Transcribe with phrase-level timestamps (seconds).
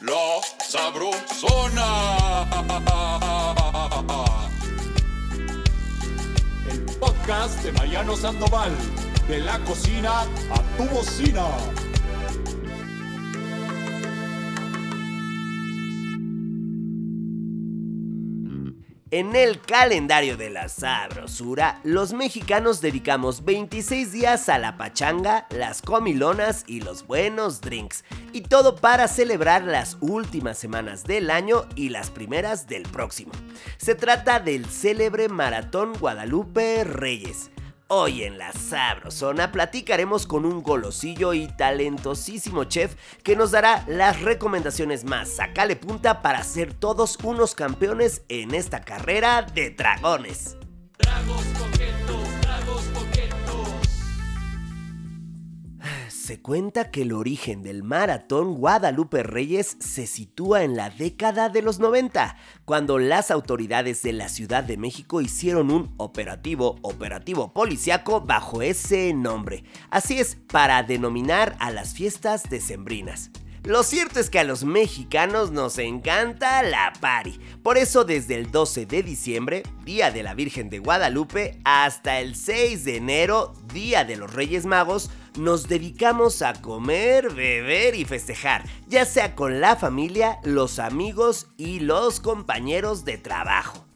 [0.00, 2.46] La Sabrosona.
[6.70, 8.70] El podcast de Mariano Sandoval.
[9.26, 11.46] De la cocina a tu bocina.
[19.10, 25.80] En el calendario de la sabrosura, los mexicanos dedicamos 26 días a la pachanga, las
[25.80, 28.04] comilonas y los buenos drinks.
[28.34, 33.32] Y todo para celebrar las últimas semanas del año y las primeras del próximo.
[33.78, 37.50] Se trata del célebre Maratón Guadalupe Reyes.
[37.90, 44.20] Hoy en la Sabrosona platicaremos con un golosillo y talentosísimo chef que nos dará las
[44.20, 50.58] recomendaciones más sacale punta para ser todos unos campeones en esta carrera de dragones.
[56.28, 61.62] Se cuenta que el origen del maratón Guadalupe Reyes se sitúa en la década de
[61.62, 62.36] los 90,
[62.66, 69.14] cuando las autoridades de la Ciudad de México hicieron un operativo operativo policiaco bajo ese
[69.14, 69.64] nombre.
[69.88, 73.30] Así es, para denominar a las fiestas decembrinas.
[73.64, 77.38] Lo cierto es que a los mexicanos nos encanta la party.
[77.62, 82.36] Por eso desde el 12 de diciembre, Día de la Virgen de Guadalupe, hasta el
[82.36, 88.64] 6 de enero, Día de los Reyes Magos, nos dedicamos a comer, beber y festejar,
[88.86, 93.87] ya sea con la familia, los amigos y los compañeros de trabajo.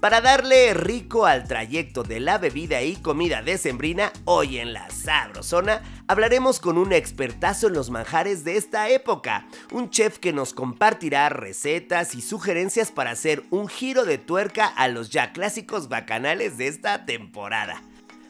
[0.00, 5.82] Para darle rico al trayecto de la bebida y comida decembrina, hoy en la Sabrosona
[6.06, 11.30] hablaremos con un expertazo en los manjares de esta época, un chef que nos compartirá
[11.30, 16.68] recetas y sugerencias para hacer un giro de tuerca a los ya clásicos bacanales de
[16.68, 17.82] esta temporada.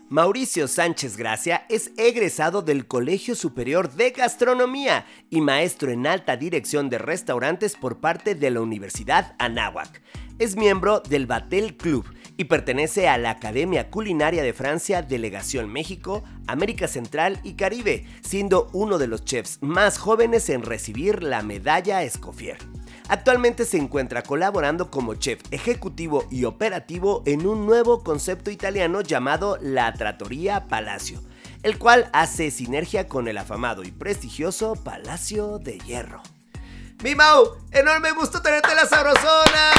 [0.08, 6.88] Mauricio Sánchez Gracia es egresado del Colegio Superior de Gastronomía y maestro en alta dirección
[6.88, 10.00] de restaurantes por parte de la Universidad Anáhuac.
[10.39, 16.22] Es miembro del Batel Club y pertenece a la Academia Culinaria de Francia Delegación México,
[16.47, 22.04] América Central y Caribe, siendo uno de los chefs más jóvenes en recibir la medalla
[22.04, 22.59] Escoffier.
[23.09, 29.59] Actualmente se encuentra colaborando como chef ejecutivo y operativo en un nuevo concepto italiano llamado
[29.60, 31.21] La Trattoria Palacio,
[31.65, 36.22] el cual hace sinergia con el afamado y prestigioso Palacio de Hierro.
[37.04, 39.72] Mi Mau, enorme gusto tenerte en la sabrosona.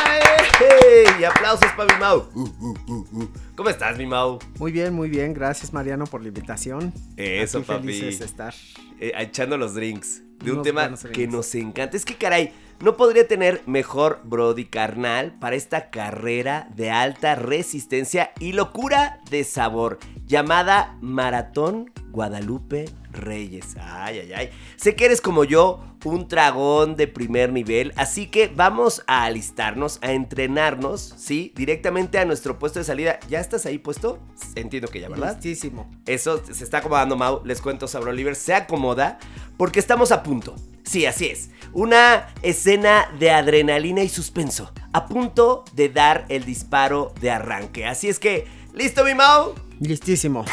[0.62, 1.04] ¡Eh!
[1.20, 2.30] Y aplausos para mi Mau.
[2.34, 4.40] Uh, uh, uh, ¿Cómo estás, mi Mau?
[4.58, 5.34] Muy bien, muy bien.
[5.34, 6.94] Gracias, Mariano, por la invitación.
[7.18, 7.88] Eso, Aquí papi.
[7.88, 8.54] Felices de estar.
[9.02, 10.22] Eh, echando los drinks.
[10.42, 11.98] De un tema que nos encanta.
[11.98, 18.32] Es que, caray, no podría tener mejor Brody carnal para esta carrera de alta resistencia
[18.40, 23.76] y locura de sabor llamada Maratón Guadalupe Reyes.
[23.80, 24.50] Ay, ay, ay.
[24.76, 30.00] Sé que eres como yo, un dragón de primer nivel, así que vamos a alistarnos,
[30.02, 31.54] a entrenarnos, ¿sí?
[31.56, 33.20] Directamente a nuestro puesto de salida.
[33.30, 34.20] ¿Ya estás ahí puesto?
[34.56, 35.34] Entiendo que ya, ¿verdad?
[35.34, 35.90] Listísimo.
[36.06, 37.42] Eso se está acomodando, Mau.
[37.46, 39.20] Les cuento, Sabro Oliver se acomoda
[39.58, 40.56] porque estamos a punto.
[40.84, 41.52] Sí, así es.
[41.74, 44.72] Una escena de adrenalina y suspenso.
[44.92, 47.86] A punto de dar el disparo de arranque.
[47.86, 49.54] Así es que, ¿listo, mi Mau?
[49.80, 50.46] Listísimo.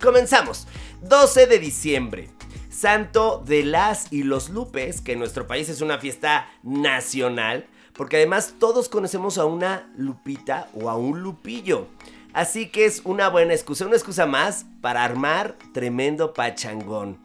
[0.00, 0.66] Comenzamos.
[1.02, 2.28] 12 de diciembre.
[2.70, 8.16] Santo de las y los Lupes, que en nuestro país es una fiesta nacional, porque
[8.16, 11.88] además todos conocemos a una Lupita o a un Lupillo.
[12.32, 17.18] Así que es una buena excusa, una excusa más para armar tremendo pachangón.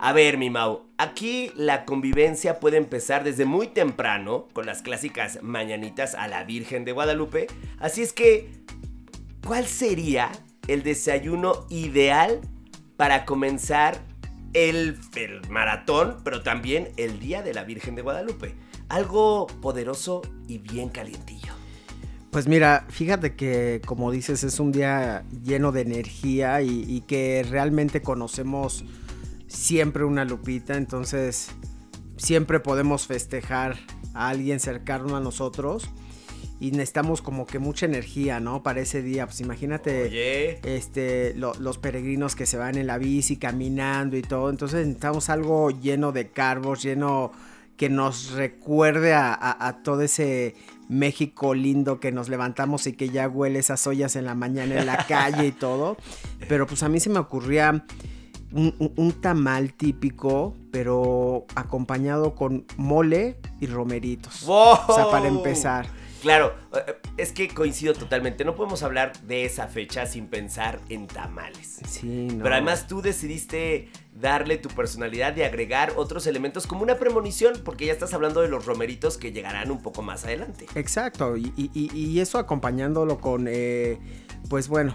[0.00, 5.38] A ver, mi Mau, aquí la convivencia puede empezar desde muy temprano, con las clásicas
[5.42, 7.46] mañanitas a la Virgen de Guadalupe.
[7.78, 8.50] Así es que,
[9.46, 10.32] ¿cuál sería
[10.68, 12.40] el desayuno ideal
[12.96, 14.00] para comenzar
[14.52, 14.98] el,
[15.50, 18.54] maratón, pero también el Día de la Virgen de Guadalupe?
[18.88, 21.52] Algo poderoso y bien calientillo.
[22.30, 27.44] Pues mira, fíjate que como dices es un día lleno de energía y, y que
[27.48, 28.84] realmente conocemos
[29.46, 31.48] siempre una lupita, entonces
[32.16, 33.76] siempre podemos festejar
[34.14, 35.90] a alguien cercano a nosotros
[36.58, 38.62] y necesitamos como que mucha energía, ¿no?
[38.62, 42.96] Para ese día, pues imagínate Oye, este, lo- los peregrinos que se van en la
[42.98, 44.48] bici caminando y todo.
[44.50, 47.32] Entonces necesitamos algo lleno de carbos, lleno
[47.76, 50.54] que nos recuerde a, a- a todo ese
[50.88, 54.86] México lindo que nos levantamos y que ya huele esas ollas en la mañana en
[54.86, 55.96] la calle y todo.
[56.48, 57.84] Pero pues a mí se me ocurría
[58.52, 64.44] un, un- un tamal típico, pero acompañado con mole y romeritos.
[64.48, 65.36] O sea, para ¡Wow!
[65.38, 65.86] empezar.
[66.26, 68.44] Claro, eh, es que coincido totalmente.
[68.44, 71.78] No podemos hablar de esa fecha sin pensar en tamales.
[71.86, 72.42] Sí, no.
[72.42, 77.86] Pero además tú decidiste darle tu personalidad y agregar otros elementos como una premonición, porque
[77.86, 80.66] ya estás hablando de los romeritos que llegarán un poco más adelante.
[80.74, 83.98] Exacto, y, y- y- y eso acompañándolo con, eh,
[84.48, 84.94] pues bueno,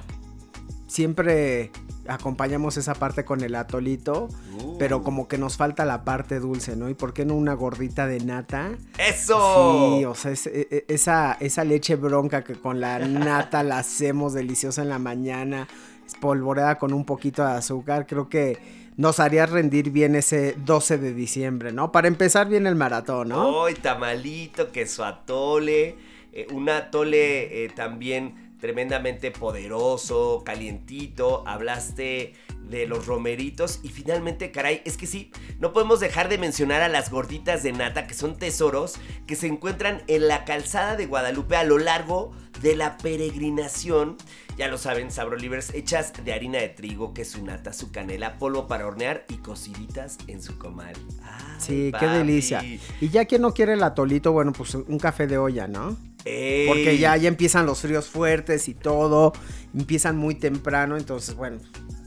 [0.95, 1.71] siempre
[2.05, 4.27] acompañamos esa parte con el atolito,
[4.61, 4.77] Uh.
[4.77, 6.89] pero como que nos falta la parte dulce, ¿no?
[6.89, 8.71] ¿Y por qué no una gordita de nata?
[8.97, 9.95] ¡Eso!
[9.97, 13.77] Sí, o sea, es- e- e- esa, esa leche bronca que con la nata la
[13.79, 15.69] hacemos deliciosa en la mañana,
[16.05, 18.57] espolvoreada con un poquito de azúcar, creo que
[18.97, 21.93] nos haría rendir bien ese 12 de diciembre, ¿no?
[21.93, 23.63] Para empezar bien el maratón, ¿no?
[23.65, 25.95] ¡Ay, tamalito, queso atole!
[26.33, 31.43] eh, un atole eh, también tremendamente poderoso, calientito.
[31.45, 36.81] Hablaste de los romeritos y finalmente, caray, es que sí, no podemos dejar de mencionar
[36.81, 38.95] a las gorditas de nata, que son tesoros,
[39.27, 42.31] que se encuentran en la calzada de Guadalupe a lo largo
[42.61, 44.15] de la peregrinación.
[44.57, 48.85] Ya lo saben, sabrolivers hechas de harina de trigo, queso nata, su canela, polvo para
[48.85, 50.93] hornear y cociditas en su comal.
[51.23, 52.63] Ay, Sí, qué delicia.
[52.63, 55.97] Y ya quien no quiere el atolito, bueno, pues un café de olla, ¿no?
[56.25, 56.67] Ey.
[56.67, 59.33] Porque ya, ya empiezan los fríos fuertes y todo,
[59.77, 61.59] empiezan muy temprano, entonces, bueno,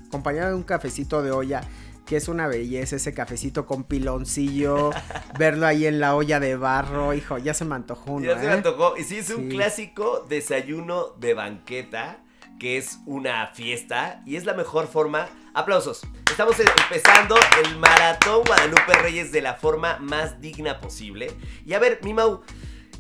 [0.07, 1.63] acompañado de un cafecito de olla,
[2.07, 4.91] que es una belleza ese cafecito con piloncillo,
[5.39, 8.45] verlo ahí en la olla de barro, hijo, ya se me antojó uno, Ya se
[8.45, 8.55] me ¿eh?
[8.55, 8.97] antojó.
[8.97, 12.19] Y sí, es un clásico desayuno de banqueta,
[12.61, 15.29] que es una fiesta y es la mejor forma.
[15.55, 16.03] Aplausos.
[16.31, 21.33] Estamos em- empezando el maratón Guadalupe Reyes de la forma más digna posible.
[21.67, 22.43] Y a ver, mi Mau,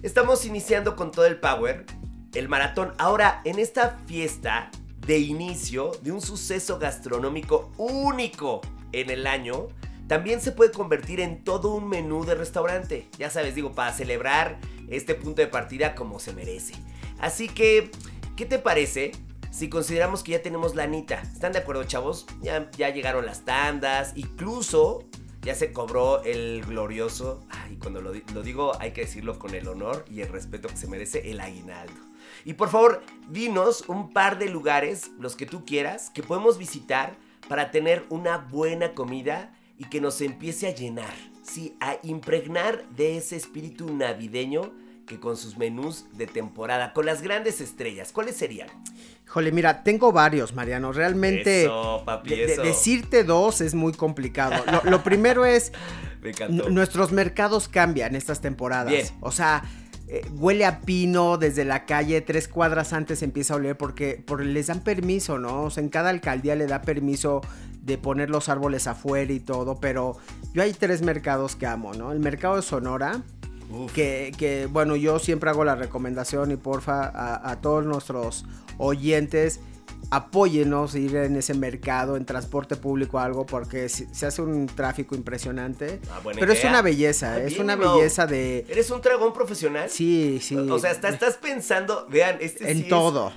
[0.05, 1.87] estamos iniciando con todo el power,
[2.35, 2.93] el maratón.
[2.99, 4.71] Ahora, en esta fiesta
[5.07, 8.61] de inicio de un suceso gastronómico único
[8.93, 9.69] en el año,
[10.07, 13.09] también se puede convertir en todo un menú de restaurante.
[13.19, 14.59] Ya sabes, digo, para celebrar
[14.89, 16.75] este punto de partida como se merece.
[17.19, 17.91] Así que,
[18.37, 19.13] ¿qué te parece
[19.51, 21.23] si consideramos que ya tenemos la anita?
[21.23, 22.27] ¿Están de acuerdo, chavos?
[22.43, 25.07] Ya, ya llegaron las tandas, incluso
[25.45, 29.69] ya se cobró el glorioso, ay, cuando lo, lo digo hay que decirlo con el
[29.69, 31.93] honor y el respeto que se merece, el aguinaldo.
[32.45, 37.17] Y por favor, dinos un par de lugares, los que tú quieras, que podemos visitar
[37.49, 41.15] para tener una buena comida y que nos empiece a llenar.
[41.43, 44.73] Sí, a impregnar de ese espíritu navideño
[45.07, 48.69] que con sus menús de temporada, con las grandes estrellas, ¿cuáles serían?
[49.27, 51.65] Híjole, mira, tengo varios, Mariano, realmente...
[51.65, 52.63] Eso, papi, de- de- eso.
[52.63, 54.65] decirte dos es muy complicado.
[54.71, 55.73] Lo, lo primero es,
[56.23, 56.33] Me
[56.71, 58.91] Nuestros mercados cambian estas temporadas.
[58.93, 59.07] Bien.
[59.21, 59.63] O sea,
[60.09, 64.45] eh, huele a pino desde la calle, tres cuadras antes empieza a oler porque, porque
[64.47, 65.65] les dan permiso, ¿no?
[65.65, 67.43] O sea, en cada alcaldía le da permiso
[67.83, 70.17] de poner los árboles afuera y todo, pero
[70.55, 72.13] yo hay tres mercados que amo, ¿no?
[72.13, 73.23] El mercado de Sonora.
[73.95, 78.45] Que, que, bueno, yo siempre hago la recomendación y porfa a, a todos nuestros
[78.79, 79.61] oyentes,
[80.11, 85.15] apóyenos ir en ese mercado, en transporte público algo, porque se, se hace un tráfico
[85.15, 86.01] impresionante.
[86.11, 88.67] Ah, Pero es una belleza, es bien, una belleza de...
[88.69, 89.89] ¿Eres un dragón profesional?
[89.91, 90.57] Sí, sí.
[90.57, 93.29] O sea, hasta estás pensando, vean, este En sí todo.
[93.29, 93.35] Es,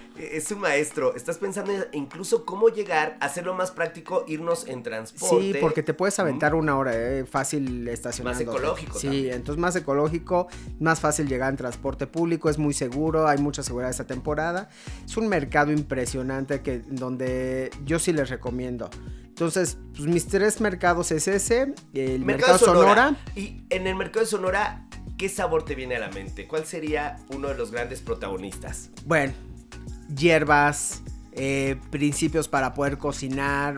[0.52, 1.16] un maestro.
[1.16, 5.54] Estás pensando en incluso cómo llegar, hacerlo más práctico, irnos en transporte.
[5.54, 8.46] Sí, porque te puedes aventar una hora, eh, fácil estacionando.
[8.46, 9.34] Más ecológico Sí, también.
[9.34, 10.48] entonces más ecológico,
[10.80, 14.70] más fácil llegar en transporte público, es muy seguro, hay mucha seguridad esta temporada.
[15.06, 18.90] Es un mercado impresionante que donde yo sí les recomiendo.
[19.28, 23.16] Entonces, pues mis tres mercados es ese, el mercado, Sonora.
[23.36, 26.48] Y en el mercado de Sonora, ¿qué sabor te viene a la mente?
[26.48, 28.90] ¿Cuál sería uno de los grandes protagonistas?
[29.06, 29.34] Bueno,
[30.16, 31.02] hierbas,
[31.34, 33.76] eh, principios para poder cocinar,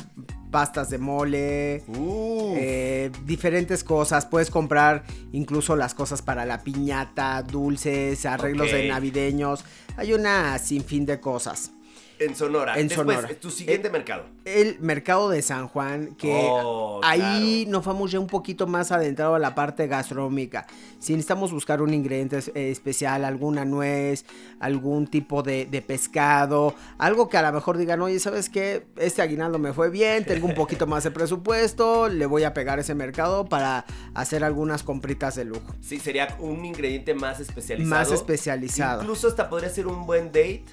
[0.52, 4.26] pastas de mole, Uh, eh, diferentes cosas.
[4.26, 9.64] Puedes comprar incluso las cosas para la piñata, dulces, arreglos de navideños.
[9.98, 11.72] Hay una sinfín de cosas.
[12.20, 12.78] En Sonora.
[12.80, 13.34] en Después, Sonora.
[13.40, 14.26] tu siguiente Eh, mercado.
[14.46, 17.72] El mercado de San Juan, que Oh, ahí claro.
[17.78, 20.68] nos vamos ya un poquito más adentrado a la parte gastronómica.
[21.00, 24.26] Si necesitamos buscar un ingrediente eh, especial, alguna nuez,
[24.60, 28.86] algún tipo de, de pescado, algo que a lo mejor digan, oye, ¿sabes qué?
[28.98, 32.80] Este aguinaldo me fue bien, tengo un poquito más de presupuesto, le voy a pegar
[32.80, 35.74] ese mercado para hacer algunas compritas de lujo.
[35.82, 37.90] Sí, sería un ingrediente más especializado.
[37.96, 39.02] Más especializado.
[39.04, 40.66] Incluso hasta podría ser un buen date.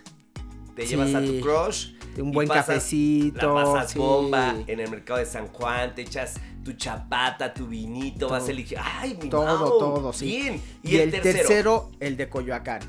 [0.77, 1.95] Te llevas a tu crush.
[2.19, 3.99] Un buen pasas- cafecito, La pasas sí.
[3.99, 5.95] bomba en el mercado de San Juan.
[5.95, 8.29] Te echas tu chapata, tu vinito.
[8.29, 8.79] Vas a elegir.
[8.81, 10.27] ¡Ay, mi Todo, todo, sí.
[10.27, 10.63] Bien.
[10.83, 11.91] Y, el, tercero?
[12.01, 12.81] el de Coyoacán.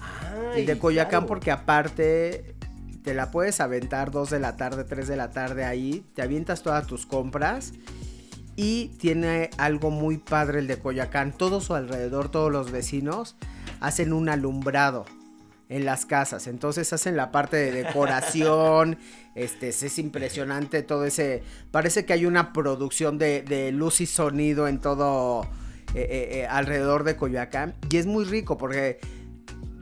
[0.00, 1.26] Ay, El de Coyoacán claro.
[1.26, 2.56] porque aparte
[3.04, 6.62] te la puedes aventar 2 de la tarde, 3 de la tarde ahí, te avientas
[6.62, 7.72] todas tus compras
[8.56, 13.36] y tiene algo muy padre el de Coyoacán, todo su alrededor, todos los vecinos
[13.80, 15.04] hacen un alumbrado
[15.72, 16.46] en las casas.
[16.46, 18.98] Entonces hacen la parte de decoración.
[19.34, 21.42] este, es impresionante todo ese.
[21.70, 25.48] Parece que hay una producción de, luz y sonido en todo.
[25.94, 27.74] Eh, eh, eh, alrededor de Coyoacán.
[27.90, 28.98] Y es muy rico porque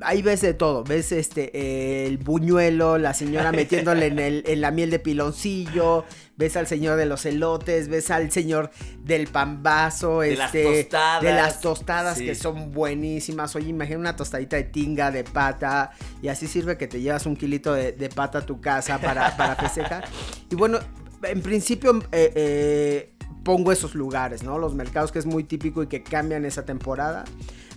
[0.00, 4.72] ahí ves de todo, ves este el buñuelo, la señora metiéndole en, el, en la
[4.72, 6.04] miel de piloncillo,
[6.40, 8.70] ves al señor de los elotes, ves al señor
[9.04, 13.54] del pambazo, de este, las tostadas, de las tostadas que son buenísimas.
[13.54, 15.92] Oye, imagina una tostadita de tinga, de pata,
[16.22, 19.54] y así sirve que te llevas un kilito de, pata a tu casa para, para
[19.54, 20.08] festejar.
[20.50, 20.78] Y bueno,
[21.22, 23.12] en principio eh, eh,
[23.44, 24.58] pongo esos lugares, ¿no?
[24.58, 27.24] Los mercados que es muy típico y que cambian esa temporada.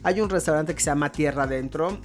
[0.04, 2.00] Hay un restaurante que se llama Tierra Adentro,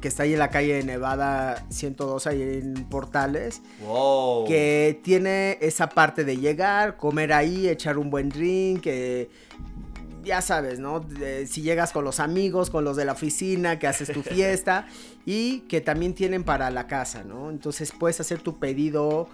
[0.00, 3.62] que está ahí en la calle de Nevada 102, ahí en Portales.
[3.86, 4.46] Wow.
[4.46, 9.30] Que tiene esa parte de llegar, comer ahí, echar un buen drink, que
[10.22, 11.04] ya sabes, ¿no?
[11.46, 14.86] si llegas con los amigos, con los de la oficina, que haces tu fiesta
[15.24, 17.50] y que también tienen para la casa, ¿no?
[17.50, 19.28] Entonces puedes hacer tu pedido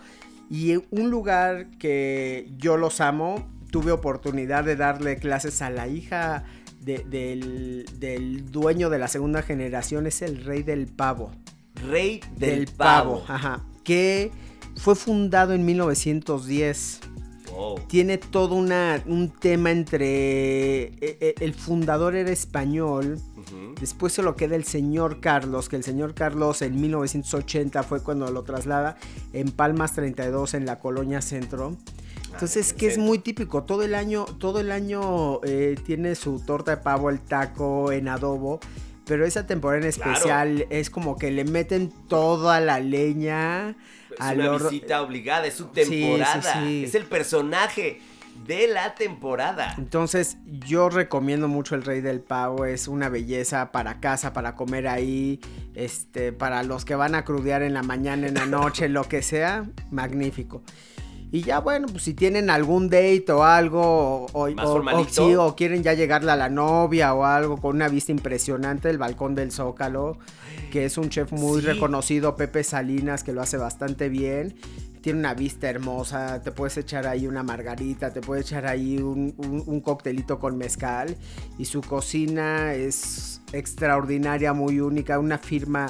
[0.49, 6.45] y un lugar que yo los amo, tuve oportunidad de darle clases a la hija
[6.87, 11.33] del, dueño de la segunda generación es el rey del pavo.
[11.89, 13.25] Rey del, pavo.
[13.29, 13.65] Ajá.
[13.85, 14.31] Que
[14.77, 17.01] fue fundado en 1910.
[17.89, 20.85] Tiene todo una, un tema entre...
[20.85, 23.19] E, e, el fundador era español.
[23.81, 28.31] Después se lo queda el señor Carlos, que el señor Carlos en 1980 fue cuando
[28.31, 28.97] lo traslada
[29.33, 31.77] en Palmas 32 en la colonia Centro.
[32.37, 36.77] Entonces, que es muy típico, todo el año, todo el año eh, tiene su torta
[36.77, 38.61] de pavo, el taco en adobo,
[39.07, 43.75] pero esa temporada en especial es como que le meten toda la leña
[44.19, 48.01] es una visita obligada, es su temporada, es el personaje
[48.47, 49.75] de la temporada.
[49.79, 54.89] Entonces, yo recomiendo mucho el Rey del Pavo, es una belleza para casa, para comer
[54.89, 55.41] ahí,
[55.75, 59.23] este, para los que van a crudear en la mañana, en la noche, lo que
[59.23, 60.63] sea, magnífico.
[61.33, 66.31] Y ya bueno, pues si tienen algún date o algo, o, o, quieren ya llegarle
[66.31, 70.19] a la novia o algo con una vista impresionante, el balcón del Zócalo,
[70.71, 74.55] que es un chef muy reconocido, Pepe Salinas, que lo hace bastante bien.
[75.01, 79.35] Tiene una vista hermosa, te puedes echar ahí una margarita, te puedes echar ahí un,
[79.39, 81.17] un coctelito con mezcal.
[81.59, 85.87] Y su cocina es extraordinaria, muy única, una firma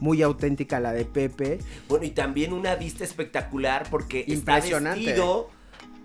[0.00, 1.58] muy auténtica la de Pepe.
[1.88, 5.50] Bueno, y también una vista espectacular porque está vestido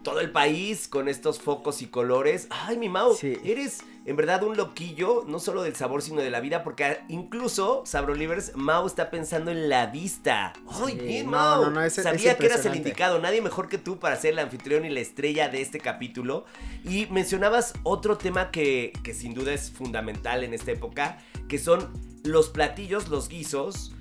[0.04, 2.48] todo el país con estos focos y colores.
[2.50, 6.42] Ay, mi Mau, eres en verdad un loquillo, no solo del sabor, sino de la
[6.42, 10.54] vida, porque incluso, Sabrolivers, Mau está pensando en la vista.
[10.68, 11.74] Ay, bien, Mau.
[11.90, 15.00] Sabía que eras el indicado, nadie mejor que tú para ser el anfitrión y la
[15.00, 16.46] estrella de este capítulo.
[16.84, 21.94] Y mencionabas otro tema que, que sin duda es fundamental en esta época, que son
[22.24, 23.93] los platillos, los guisos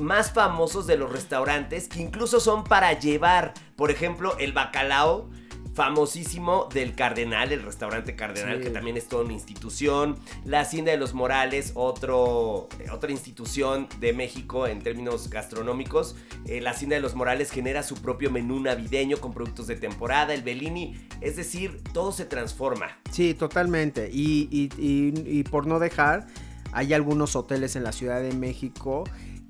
[0.00, 3.54] más famosos de los restaurantes que incluso son para llevar.
[3.76, 5.28] Por ejemplo, el bacalao
[5.74, 10.16] famosísimo del Cardenal, el restaurante Cardenal, que también es toda una institución.
[10.44, 16.14] La Hacienda de los Morales, otro, otra institución de México en términos gastronómicos.
[16.46, 20.32] Eh, la Hacienda de los Morales genera su propio menú navideño con productos de temporada,
[20.32, 21.08] el Bellini.
[21.20, 22.96] Es decir, todo se transforma.
[23.10, 24.08] Sí, totalmente.
[24.12, 26.28] y por no dejar
[26.74, 29.04] hay algunos hoteles en la Ciudad de México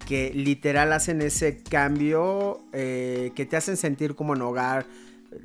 [0.06, 4.86] que literal hacen ese cambio, eh, que te hacen sentir como en hogar.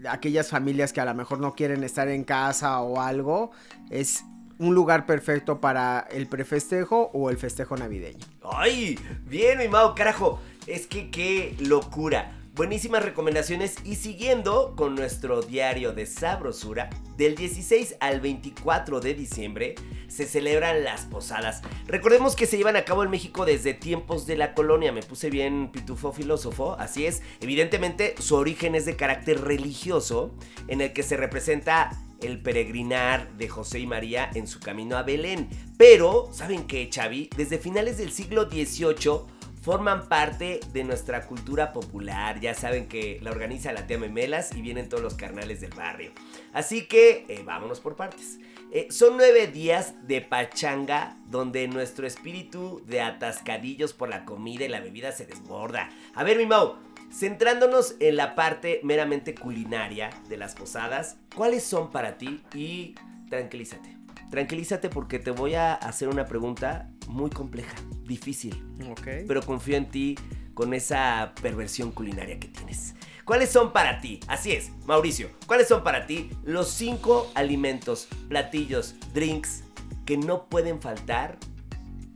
[0.07, 3.51] Aquellas familias que a lo mejor no quieren estar en casa o algo,
[3.89, 4.23] es
[4.59, 8.25] un lugar perfecto para el prefestejo o el festejo navideño.
[8.43, 8.99] ¡Ay!
[9.25, 10.39] Bien, mi Mau, carajo.
[10.67, 12.38] Es que qué locura.
[12.59, 19.75] Buenísimas recomendaciones y siguiendo con nuestro diario de sabrosura, del 16 al 24 de diciembre
[20.09, 21.61] se celebran las posadas.
[21.87, 25.29] Recordemos que se llevan a cabo en México desde tiempos de la colonia, me puse
[25.29, 30.35] bien pitufo filósofo, así es, evidentemente su origen es de carácter religioso,
[30.67, 35.03] en el que se representa el peregrinar de José y María en su camino a
[35.03, 35.47] Belén.
[35.77, 37.29] Pero, ¿saben qué, Xavi?
[37.37, 42.39] Desde finales del siglo XVIII, forman parte de nuestra cultura popular.
[42.39, 46.11] Ya saben que la organiza la tía Memelas y vienen todos los carnales del barrio.
[46.53, 48.39] Así que eh, vámonos por partes.
[48.71, 54.69] Eh, son nueve días de pachanga donde nuestro espíritu de atascadillos por la comida y
[54.69, 55.89] la bebida se desborda.
[56.13, 56.75] A ver, mi Mau,
[57.11, 62.43] centrándonos en la parte meramente culinaria de las posadas, ¿cuáles son para ti?
[62.53, 62.93] Y
[63.29, 63.97] tranquilízate.
[64.29, 67.75] Tranquilízate porque te voy a hacer una pregunta muy compleja,
[68.05, 68.63] difícil.
[68.89, 69.07] Ok.
[69.27, 70.15] Pero confío en ti
[70.53, 72.95] con esa perversión culinaria que tienes.
[73.25, 74.19] ¿Cuáles son para ti?
[74.27, 79.63] Así es, Mauricio, ¿cuáles son para ti los cinco alimentos, platillos, drinks
[80.05, 81.37] que no pueden faltar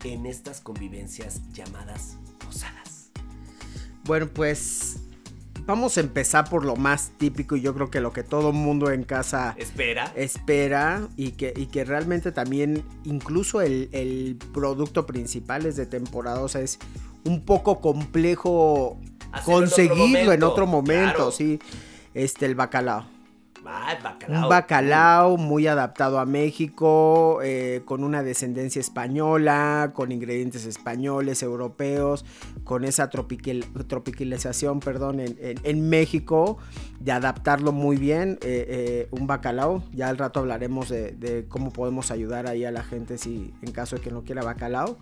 [0.03, 3.11] en estas convivencias llamadas posadas?
[4.05, 5.02] Bueno, pues
[5.65, 8.91] vamos a empezar por lo más típico y yo creo que lo que todo mundo
[8.91, 10.11] en casa Espera.
[10.15, 16.41] espera y que, y que realmente también incluso el, el producto principal es de temporada,
[16.41, 16.79] o sea, es
[17.25, 18.97] un poco complejo
[19.31, 21.31] Hacerlo en otro conseguirlo en otro momento, momento, claro.
[21.31, 21.59] sí.
[22.13, 23.12] Este, el bacalao.
[23.65, 24.43] Ah, el bacalao.
[24.43, 32.25] Un bacalao muy adaptado a México, eh, con una descendencia española, con ingredientes españoles, europeos,
[32.63, 36.57] con esa tropical- tropicalización, perdón, en, en- en México,
[36.99, 38.37] de adaptarlo muy bien.
[38.41, 42.71] eh, eh, un bacalao, ya al rato hablaremos de, de cómo podemos ayudar ahí a
[42.71, 44.97] la gente si en caso de que no quiera bacalao.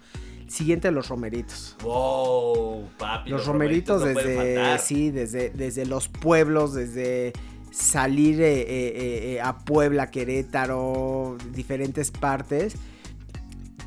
[0.48, 1.78] Siguiente, los romeritos.
[1.82, 3.30] Wow, papi.
[3.30, 7.32] Los romeritos, no desde, sí, desde, desde los pueblos, desde
[7.72, 12.76] salir eh, eh, eh, a Puebla, Querétaro, diferentes partes,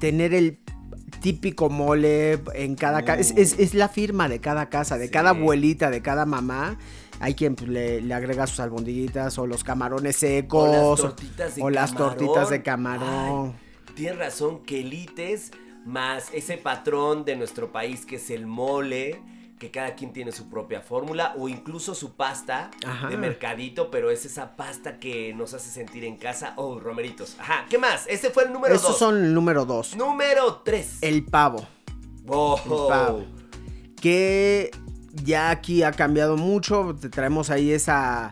[0.01, 0.59] tener el
[1.21, 5.13] típico mole en cada casa, es, es- es la firma de cada casa, de Sí.
[5.13, 6.79] cada abuelita, de cada mamá.
[7.21, 10.69] Hay quien pues, le, le agrega sus albondiguitas o los camarones secos.
[10.69, 12.17] O las tortitas de o las camarón.
[12.19, 13.55] tortitas de camarón.
[13.55, 15.53] Ay, tienes razón, quelites
[15.87, 19.21] más ese patrón de nuestro país que es el mole,
[19.59, 23.09] que cada quien tiene su propia fórmula o incluso su pasta Ajá.
[23.09, 26.55] de mercadito, pero es esa pasta que nos hace sentir en casa.
[26.57, 27.37] Oh, romeritos.
[27.39, 28.05] Ajá, ¿qué más?
[28.09, 28.99] Ese fue el número Estos dos.
[28.99, 29.97] son el número dos.
[29.97, 30.99] Número 3.
[31.03, 31.67] El pavo.
[32.25, 32.57] Wow.
[32.57, 33.25] el pavo.
[34.01, 34.71] que
[35.23, 36.95] ya aquí ha cambiado mucho.
[37.01, 38.31] Te traemos ahí esa,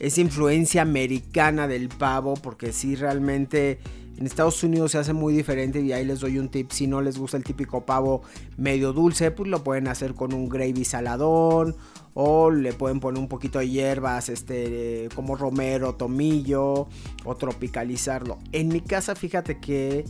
[0.00, 3.78] esa influencia americana del pavo, porque sí, realmente
[4.22, 5.80] en Estados Unidos se hace muy diferente.
[5.80, 8.22] Y ahí les doy un tip: si no les gusta el típico pavo
[8.56, 11.74] medio dulce, pues lo pueden hacer con un gravy saladón.
[12.14, 16.86] O le pueden poner un poquito de hierbas, este, como romero, tomillo,
[17.24, 18.38] o tropicalizarlo.
[18.52, 20.04] En mi casa, fíjate que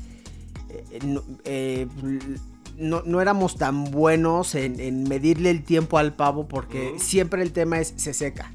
[0.69, 1.87] eh, no, eh,
[2.76, 7.52] no- no éramos tan buenos en, en medirle el tiempo al pavo porque siempre el
[7.52, 8.52] tema es se seca.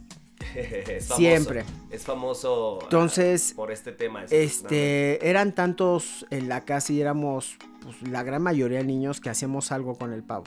[0.87, 1.63] Es famoso, Siempre.
[1.91, 2.79] Es famoso.
[2.81, 4.23] ah, Entonces, por este tema.
[4.29, 9.29] Este, eran tantos en la casa y éramos pues, la gran mayoría de niños que
[9.29, 10.46] hacíamos algo con el pavo.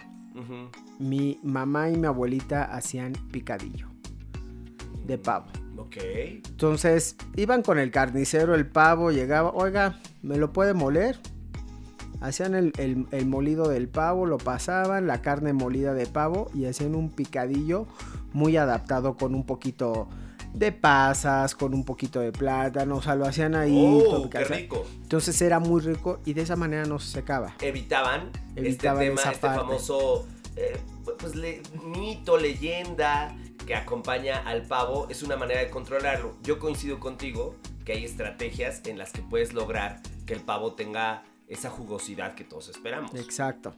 [0.99, 3.88] Mi mamá y mi abuelita hacían picadillo
[5.07, 5.46] de pavo.
[5.77, 5.96] Ok.
[6.49, 11.18] Entonces iban con el carnicero, el pavo, llegaba, oiga, ¿me lo puede moler?
[12.20, 16.66] Hacían el, el- el molido del pavo, lo pasaban, la carne molida de pavo y
[16.66, 17.87] hacían un picadillo
[18.33, 20.09] muy adaptado con un poquito
[20.55, 23.73] de pasas, con un poquito de plátano, o sea, lo hacían ahí.
[24.05, 24.85] Oh, qué rico.
[25.03, 27.55] Entonces era muy rico y de esa manera no se secaba.
[27.61, 29.61] evitaban, Evitaban este tema, este parte.
[29.61, 30.79] famoso eh,
[31.19, 36.35] pues, le- mito, leyenda que acompaña al pavo, es una manera de controlarlo.
[36.43, 41.23] Yo coincido contigo que hay estrategias en las que puedes lograr que el pavo tenga
[41.47, 43.14] esa jugosidad que todos esperamos.
[43.14, 43.73] Exacto.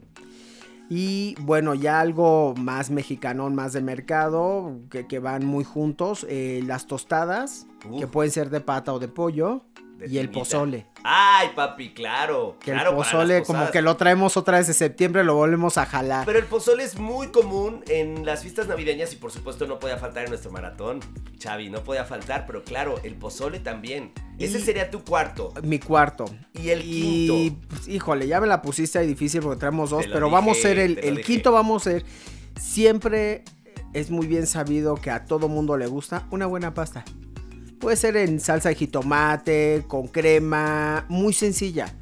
[0.89, 6.27] Y bueno, ya algo más mexicano, más de mercado, que, que van muy juntos.
[6.29, 7.99] eh, las tostadas, Uf.
[8.01, 9.65] que pueden ser de pata o de pollo.
[10.03, 10.87] De y el pozole.
[11.05, 12.57] Ay, papi, claro.
[12.61, 15.87] Que claro, el pozole, como que lo traemos otra vez de septiembre, lo volvemos a
[15.87, 16.25] jalar.
[16.27, 19.97] Pero el pozole es muy común en las fiestas navideñas y por supuesto no podía
[19.99, 21.01] faltar en nuestro maratón.
[21.43, 24.13] Xavi, no podía faltar, pero claro, el pozole también.
[24.39, 25.53] Ese Y- sería tu cuarto.
[25.63, 26.25] Mi cuarto.
[26.55, 27.67] Y el Y, quinto.
[27.69, 30.79] pues, híjole, ya me la pusiste ahí difícil porque traemos dos, pero vamos a ser
[30.79, 32.05] el, el quinto, vamos a ser.
[32.61, 33.45] Siempre
[33.93, 37.05] es muy bien sabido que a todo mundo le gusta una buena pasta.
[37.83, 41.93] Puede ser en salsa de jitomate, con crema, muy sencilla.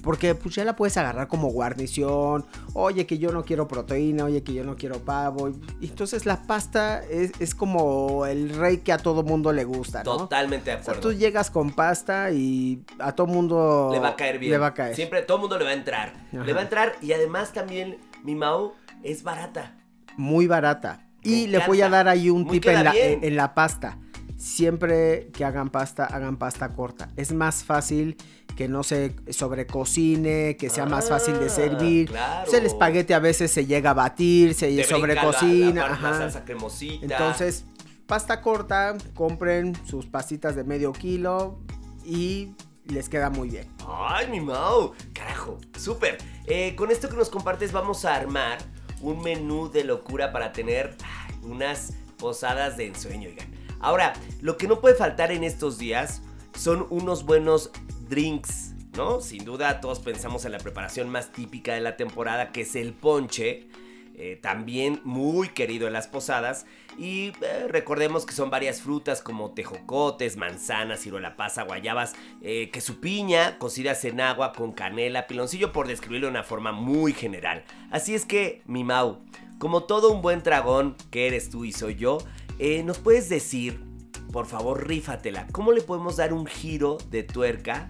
[0.00, 2.46] Porque pues ya la puedes agarrar como guarnición.
[2.72, 5.50] Oye, que yo no quiero proteína, oye, que yo no quiero pavo.
[5.80, 10.04] Y entonces la pasta es, es como el rey que a todo mundo le gusta,
[10.04, 10.18] ¿no?
[10.18, 11.00] Totalmente de O sea, acuerdo.
[11.10, 14.52] tú llegas con pasta y a todo mundo le va a caer bien.
[14.52, 14.94] Le va a caer.
[14.94, 16.12] Siempre todo mundo le va a entrar.
[16.32, 16.44] Ajá.
[16.44, 19.74] Le va a entrar y además también mi Mau es barata.
[20.16, 21.00] Muy barata.
[21.24, 23.98] Y le voy a dar ahí un Muy tip en la, en la pasta.
[24.44, 27.08] Siempre que hagan pasta, hagan pasta corta.
[27.16, 28.18] Es más fácil
[28.56, 32.08] que no se sobrecocine, que sea más fácil de Ah, servir.
[32.10, 32.44] claro.
[32.44, 35.80] Pues el espagueti a veces se llega a batir, se Te sobrecocina.
[35.80, 36.18] La, la, la ajá.
[36.18, 37.04] salsa cremosita.
[37.06, 37.64] Entonces,
[38.06, 41.58] pasta corta, compren sus pastitas de medio kilo
[42.04, 42.52] y
[42.84, 43.66] les queda muy bien.
[43.88, 44.92] Ay, mi Mau.
[45.14, 45.56] Carajo.
[45.78, 46.18] Súper.
[46.46, 48.58] Eh, con esto que nos compartes vamos a armar
[49.00, 53.53] un menú de locura para tener ay, unas posadas de ensueño, oigan.
[53.84, 56.22] Ahora, lo que no puede faltar en estos días
[56.56, 57.70] son unos buenos
[58.08, 59.20] drinks, ¿no?
[59.20, 62.94] Sin duda todos pensamos en la preparación más típica de la temporada, que es el
[62.94, 63.68] ponche.
[64.16, 66.66] eh, también muy querido en las posadas.
[66.96, 72.80] Y eh, recordemos que son varias frutas como tejocotes, manzanas, ciruela pasa, guayabas, eh, que
[72.80, 77.64] su piña, cocidas en agua con canela, piloncillo, por describirlo de una forma muy general.
[77.90, 79.18] Así es que, mi Mau,
[79.58, 82.18] como todo un buen dragón que eres tú y soy yo,
[82.58, 83.84] eh, ¿nos puedes decir,
[84.32, 87.88] por favor, rífatela, cómo le podemos dar un giro de tuerca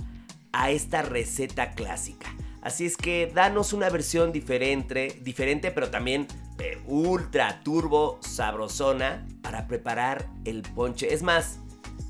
[0.52, 2.34] a esta receta clásica?
[2.62, 6.26] Así es que danos una versión diferente, diferente pero también
[6.58, 11.12] eh, ultra turbo sabrosona para preparar el ponche.
[11.12, 11.58] Es más,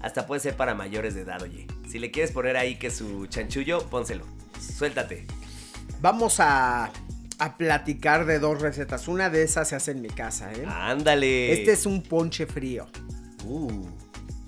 [0.01, 1.67] hasta puede ser para mayores de edad, oye.
[1.89, 4.25] Si le quieres poner ahí que su chanchullo, pónselo.
[4.61, 5.27] Suéltate.
[6.01, 6.93] Vamos a,
[7.39, 9.09] a platicar de dos recetas.
[9.09, 10.65] Una de esas se hace en mi casa, ¿eh?
[10.67, 11.53] Ándale.
[11.53, 12.87] Este es un ponche frío.
[13.45, 13.87] Uh,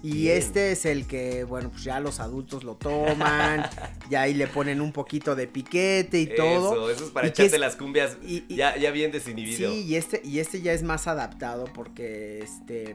[0.02, 0.36] Y Bien.
[0.38, 3.64] este es el que, bueno, pues ya los adultos lo toman,
[4.10, 6.90] ya ahí le ponen un poquito de piquete y todo.
[6.90, 9.70] Eso, es para Y echarte es- las cumbias y- y- ya, ya bien desinhibido.
[9.72, 12.94] Sí, y este, y este ya es más adaptado porque este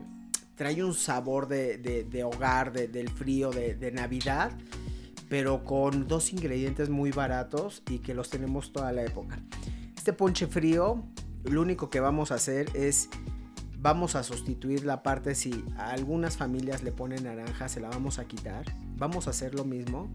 [0.55, 4.51] trae un sabor de, de- de hogar, de- del frío, de Navidad,
[5.27, 9.39] pero con dos ingredientes muy baratos y que los tenemos toda la época.
[10.01, 11.03] Este ponche frío,
[11.43, 13.07] lo único que vamos a hacer es,
[13.77, 18.17] vamos a sustituir la parte, si a algunas familias le ponen naranja, se la vamos
[18.17, 20.09] a quitar, vamos a hacer lo mismo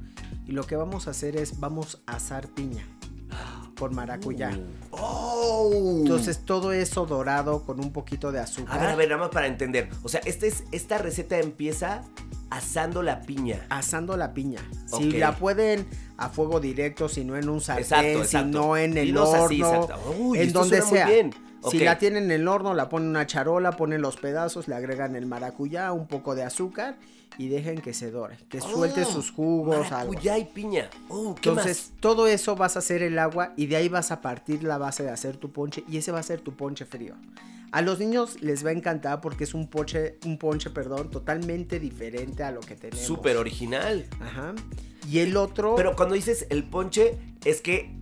[0.44, 2.84] y lo que vamos a hacer es, vamos a asar piña
[3.78, 4.58] con maracuyá.
[4.90, 5.98] ¡Oh!
[6.00, 8.78] Entonces todo eso dorado con un poquito de azúcar.
[8.78, 9.88] A ver, a ver, nada más para entender.
[10.02, 12.02] O sea, este es, esta receta empieza
[12.50, 13.66] asando la piña.
[13.68, 14.60] Asando la piña.
[14.86, 18.48] Si la pueden a fuego directo, si no en un sartén, Exacto, exacto.
[18.48, 20.14] si no en el Dinos horno, así, exacto.
[20.18, 21.08] Uy, en donde sea.
[21.70, 24.76] Si la tienen en el horno, la ponen en una charola, ponen los pedazos, le
[24.76, 26.96] agregan el maracuyá, un poco de azúcar
[27.38, 30.12] y dejen que se dore, que suelte Oh, sus jugos, algo.
[30.12, 30.88] Maracuyá y piña.
[31.08, 34.20] Oh, ¿qué Entonces, todo eso vas a hacer el agua y de ahí vas a
[34.20, 37.14] partir la base de hacer tu ponche y ese va a ser tu ponche frío.
[37.76, 41.78] A los niños les va a encantar porque es un ponche, un ponche, perdón, totalmente
[41.78, 43.04] diferente a lo que tenemos.
[43.04, 44.06] Súper original.
[44.18, 44.54] Ajá.
[45.06, 45.74] Y el otro.
[45.76, 47.94] Pero cuando dices el ponche, es que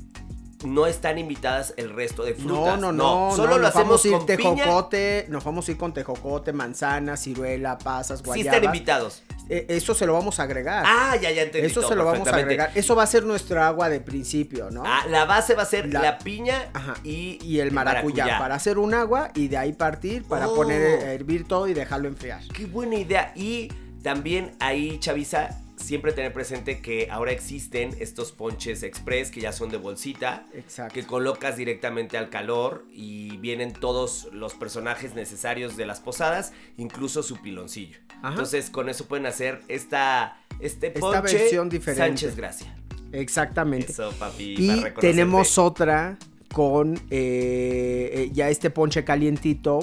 [0.64, 2.80] no están invitadas el resto de no, frutas.
[2.80, 4.64] no, no, Solo no, lo nos hacemos vamos a ir con piña.
[4.64, 8.54] tejocote, nos vamos a ir con tejocote, manzana, ciruela, pasas, Sí guayabas.
[8.54, 9.22] están invitados.
[9.48, 10.85] Eh, eso se lo vamos a agregar.
[10.87, 11.66] Ah, ya, ya entendí.
[11.66, 12.70] eso todo se lo vamos a agregar.
[12.74, 14.83] Eso va a ser nuestro agua de principio, ¿no?
[14.87, 16.94] Ah, la base va a ser la, La- piña Ajá.
[17.04, 20.54] y, y el maracuyá, para hacer un agua y de ahí partir para Oh.
[20.54, 22.40] poner a hervir todo y dejarlo enfriar.
[22.54, 23.33] Qué buena idea.
[23.37, 23.68] Y
[24.02, 29.70] también ahí, Chavisa, siempre tener presente que ahora existen estos ponches express que ya son
[29.70, 30.46] de bolsita.
[30.54, 30.94] Exacto.
[30.94, 37.22] Que colocas directamente al calor y vienen todos los personajes necesarios de las posadas, incluso
[37.22, 37.98] su piloncillo.
[38.18, 38.30] Ajá.
[38.30, 42.06] Entonces, con eso pueden hacer esta, este Esta ponche versión diferente.
[42.06, 42.76] Sánchez Gracia.
[43.12, 43.92] Exactamente.
[43.92, 44.56] Eso, papi.
[44.58, 46.18] y tenemos otra
[46.52, 49.80] con eh, eh, ya este ponche calientito,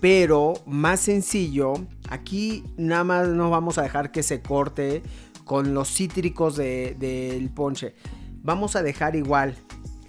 [0.00, 1.74] pero más sencillo.
[2.08, 5.02] Aquí nada más no vamos a dejar que se corte
[5.44, 7.94] con los cítricos de- del ponche.
[8.42, 9.56] Vamos a dejar igual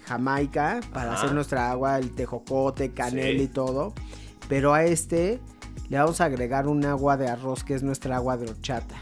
[0.04, 1.22] Jamaica para Ajá.
[1.22, 3.44] hacer nuestra agua, el tejocote, canela Sí.
[3.44, 3.94] y todo.
[4.48, 5.40] Pero a este
[5.88, 8.96] le vamos a agregar un agua de arroz que es nuestra agua de horchata.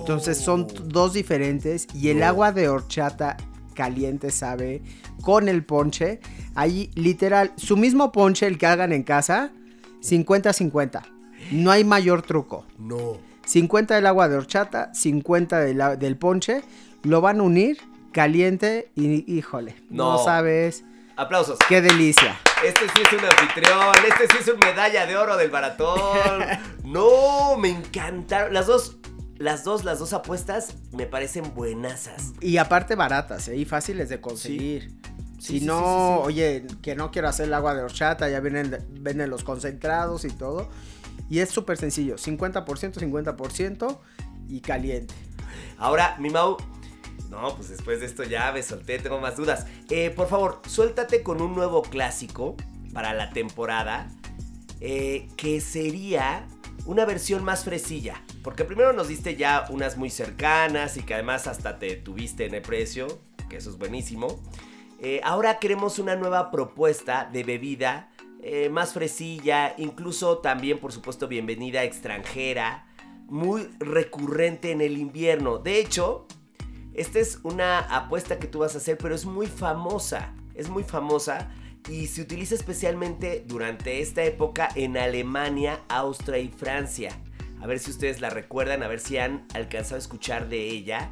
[0.00, 3.36] Entonces son dos diferentes y el agua de horchata
[3.74, 4.82] caliente sabe
[5.22, 6.20] con el ponche.
[6.54, 9.52] Ahí literal, su mismo ponche, el que hagan en casa,
[10.02, 11.02] 50-50.
[11.52, 12.66] No hay mayor truco.
[12.78, 13.18] No.
[13.46, 16.62] 50 del agua de horchata, 50 del, a- del ponche.
[17.02, 17.78] Lo van a unir
[18.12, 20.24] caliente y híjole, no, No.
[20.24, 20.84] sabes
[21.16, 21.58] Aplausos.
[21.68, 22.38] qué delicia.
[22.64, 26.42] Este sí es un anfitrión, este sí es un medalla de oro del maratón.
[26.84, 28.52] No, me encantaron.
[28.52, 28.98] Las dos,
[29.38, 32.32] las dos, las dos apuestas me parecen buenasas.
[32.40, 33.56] Y aparte baratas, ¿eh?
[33.56, 34.90] y fáciles de conseguir.
[34.90, 35.11] Sí,
[35.42, 36.26] si sí, no, sí, sí, sí.
[36.26, 40.30] oye, que no quiero hacer el agua de horchata, ya vienen, vienen los concentrados y
[40.30, 40.70] todo.
[41.28, 42.64] Y es súper sencillo, 50%,
[43.00, 44.00] 50%
[44.48, 45.14] y caliente.
[45.78, 46.56] Ahora, mi Mau.
[47.28, 49.66] No, pues después de esto ya me solté, tengo más dudas.
[49.90, 52.56] Eh, por favor, suéltate con un nuevo clásico
[52.92, 54.10] para la temporada.
[54.80, 56.48] eh, que sería
[56.86, 58.22] una versión más fresilla.
[58.42, 62.54] Porque primero nos diste ya unas muy cercanas y que además hasta te tuviste en
[62.54, 64.42] el precio, que eso es buenísimo.
[65.04, 68.08] Eh, ahora queremos una nueva propuesta de bebida
[68.40, 72.86] eh, más fresilla, incluso también, por supuesto, bienvenida extranjera,
[73.26, 75.58] muy recurrente en el invierno.
[75.58, 76.28] De hecho,
[76.94, 80.36] esta es una apuesta que tú vas a hacer, pero es muy famosa.
[80.54, 81.50] Es muy famosa
[81.90, 87.10] y se utiliza especialmente durante esta época en Alemania, Austria y Francia.
[87.60, 91.10] A ver si ustedes la recuerdan, a ver si han alcanzado a escuchar de ella.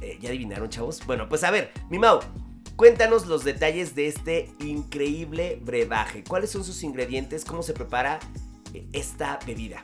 [0.00, 1.06] Eh, ¿Ya adivinaron, chavos?
[1.06, 2.18] Bueno, pues a ver, mi Mau,
[2.78, 6.22] Cuéntanos los detalles de este increíble brebaje.
[6.22, 7.44] ¿Cuáles son sus ingredientes?
[7.44, 8.20] ¿Cómo se prepara
[8.72, 9.82] eh, esta bebida?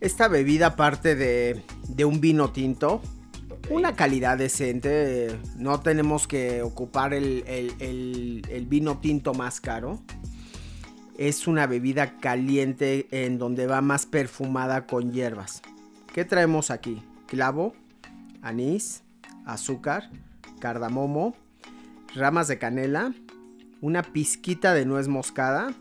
[0.00, 3.00] Esta bebida parte de, de un vino tinto,
[3.70, 5.38] una calidad decente.
[5.56, 10.00] No tenemos que ocupar el, el- el- el vino tinto más caro.
[11.16, 15.62] Es una bebida caliente en donde va más perfumada con hierbas.
[16.12, 17.04] ¿Qué traemos aquí?
[17.28, 17.72] Clavo,
[18.42, 19.04] anís,
[19.44, 20.10] azúcar,
[20.58, 21.34] cardamomo,
[22.14, 23.12] ramas de canela,
[23.80, 25.74] una pizquita de nuez moscada,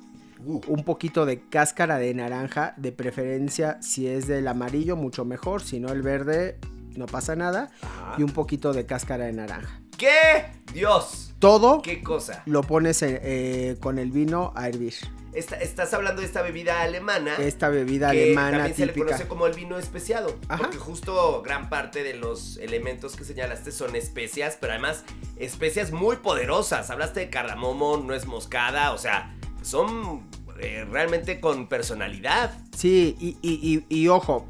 [0.44, 5.62] Uh, un poquito de cáscara de naranja, de preferencia si es del amarillo mucho mejor,
[5.62, 6.58] si no el verde
[6.98, 8.16] no pasa nada, ajá.
[8.18, 9.80] y un poquito de cáscara de naranja.
[9.98, 10.46] ¿Qué?
[10.74, 11.34] Dios.
[11.40, 12.44] Todo ¿Qué cosa?
[12.46, 14.94] lo pones eh, eh, con el vino a hervir.
[15.36, 17.36] Estás hablando de esta bebida alemana.
[17.36, 20.38] Esta bebida que alemana también se le conoce como el vino especiado.
[20.48, 20.64] Ajá.
[20.64, 25.04] Porque justo gran parte de los elementos que señalaste son especias, pero además
[25.38, 26.90] especias muy poderosas.
[26.90, 30.28] Hablaste de cardamomo, nuez moscada, o sea, son
[30.60, 32.58] eh, realmente con personalidad.
[32.76, 34.48] Sí, y, y- y- y ojo,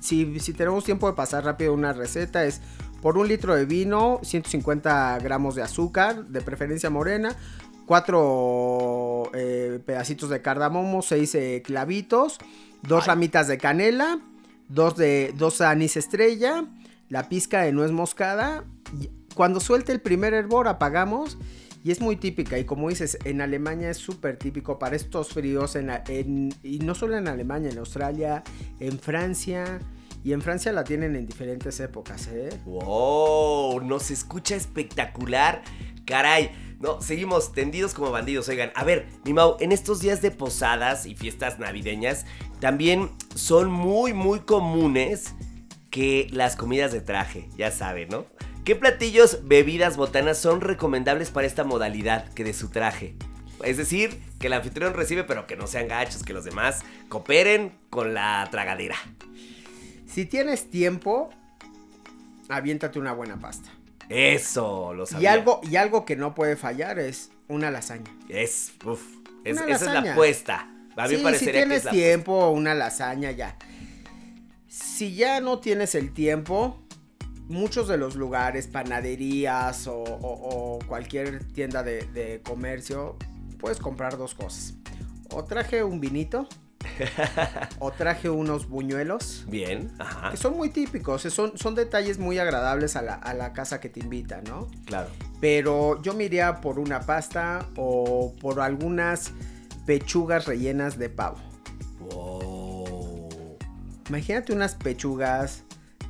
[0.00, 2.60] si, si tenemos tiempo de pasar rápido una receta es
[3.02, 7.36] por un litro de vino, 150 gramos de azúcar, de preferencia morena,
[7.86, 12.38] cuatro eh, pedacitos de cardamomo, seis eh, clavitos,
[12.82, 13.08] dos Ay.
[13.08, 14.20] ramitas de canela,
[14.68, 16.64] dos de dos anís estrella,
[17.08, 18.64] la pizca de nuez moscada.
[19.00, 21.38] y Cuando suelte el primer hervor apagamos
[21.84, 25.74] y es muy típica y como dices, en Alemania es súper típico para estos fríos,
[25.76, 28.44] en, en- y no solo en Alemania, en Australia,
[28.78, 29.80] en Francia,
[30.24, 32.50] y en Francia la tienen en diferentes épocas, ¿eh?
[32.64, 33.80] ¡Wow!
[33.80, 35.62] Nos escucha espectacular.
[36.04, 36.71] Caray.
[36.82, 38.48] No, seguimos tendidos como bandidos.
[38.48, 42.26] Oigan, a ver, mi Mau, en estos días de posadas y fiestas navideñas,
[42.58, 45.32] también son muy, muy comunes
[45.90, 48.26] que las comidas de traje, ya saben, ¿no?
[48.64, 53.14] ¿Qué platillos, bebidas, botanas son recomendables para esta modalidad que de su traje?
[53.62, 57.78] Es decir, que el anfitrión recibe, pero que no sean gachos, que los demás cooperen
[57.90, 58.96] con la tragadera.
[60.04, 61.30] Si tienes tiempo,
[62.48, 63.70] aviéntate una buena pasta.
[64.08, 65.32] Eso, lo Y sabía.
[65.32, 68.10] algo, y algo que no puede fallar es una lasaña.
[68.28, 69.02] Es, uf,
[69.44, 70.68] es- esa es la apuesta.
[70.96, 73.56] A mí si parecería que tienes es la tiempo, una lasaña ya.
[74.68, 76.82] Si ya no tienes el tiempo,
[77.48, 83.16] muchos de los lugares, panaderías o, o- o cualquier tienda de, de comercio,
[83.58, 84.74] puedes comprar dos cosas.
[85.30, 86.46] O traje un vinito,
[87.78, 89.44] o traje unos buñuelos.
[89.48, 93.52] Bien, ajá, Que son muy típicos, son, son detalles muy agradables a la, a la
[93.52, 94.68] casa que te invita, ¿no?
[94.86, 95.08] claro.
[95.40, 99.32] Pero yo me iría por una pasta o por algunas
[99.86, 101.38] pechugas rellenas de pavo.
[102.10, 103.28] Wow.
[104.08, 105.64] Imagínate unas pechugas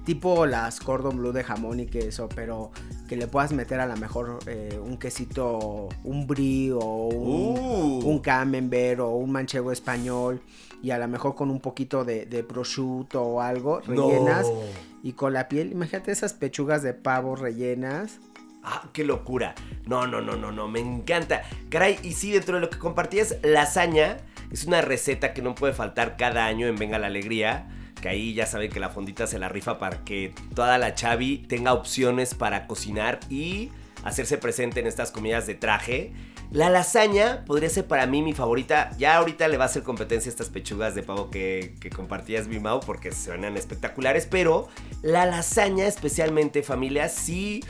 [0.05, 2.71] tipo las cordon bleu de jamón y queso, pero
[3.09, 8.09] que le puedas meter a lo mejor eh, un quesito, un brie o un, Uh.
[8.09, 10.41] un camembert o un manchego español
[10.83, 14.55] y a lo mejor con un poquito de, de prosciutto o algo rellenas No.
[15.03, 18.19] y con la piel, imagínate esas pechugas de pavo rellenas.
[18.65, 19.55] Ah, qué locura.
[19.87, 21.43] No, no, no, no, no, me encanta.
[21.69, 24.19] Caray, y sí, dentro de lo que compartías, lasaña
[24.53, 27.67] es una receta que no puede faltar cada año en Venga la Alegría.
[28.03, 31.38] Que ahí ya saben que la fondita se la rifa para que toda la chavi
[31.38, 33.71] tenga opciones para cocinar y
[34.05, 36.12] hacerse presente en estas comidas de traje.
[36.51, 38.91] La lasaña podría ser para mí mi favorita.
[38.99, 42.59] Ya ahorita le va a hacer competencia a estas pechugas de pavo que, compartías, mi
[42.59, 44.27] Mau, porque suenan espectaculares.
[44.27, 44.69] Pero
[45.01, 47.62] la lasaña, especialmente familia, sí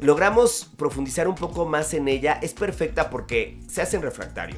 [0.00, 2.38] logramos profundizar un poco más en ella.
[2.40, 4.56] Es perfecta porque se hace en refractario.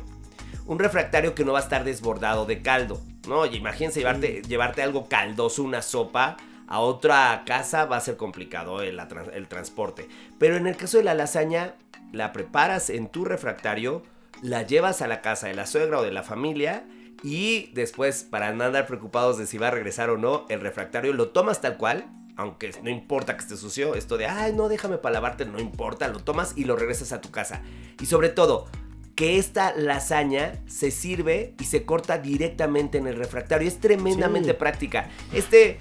[0.66, 3.00] Un refractario que no va a estar desbordado de caldo.
[3.26, 3.40] ¿No?
[3.40, 6.36] Oye, imagínense llevarte, llevarte algo caldoso, una sopa.
[6.66, 10.08] A otra casa va a ser complicado el transporte.
[10.38, 11.74] Pero en el caso de la lasaña,
[12.12, 14.02] la preparas en tu refractario,
[14.42, 16.84] la llevas a la casa de la suegra o de la familia
[17.22, 21.12] y después, para no andar preocupados de si va a regresar o no, el refractario
[21.12, 22.06] lo tomas tal cual,
[22.36, 26.08] aunque no importa que esté sucio, esto de, ay, no, déjame para lavarte, no importa,
[26.08, 27.62] lo tomas y lo regresas a tu casa.
[28.00, 28.66] Y sobre todo,
[29.14, 33.68] que esta lasaña se sirve y se corta directamente en el refractario.
[33.68, 34.56] Es tremendamente Sí.
[34.58, 35.08] práctica.
[35.32, 35.78] Este,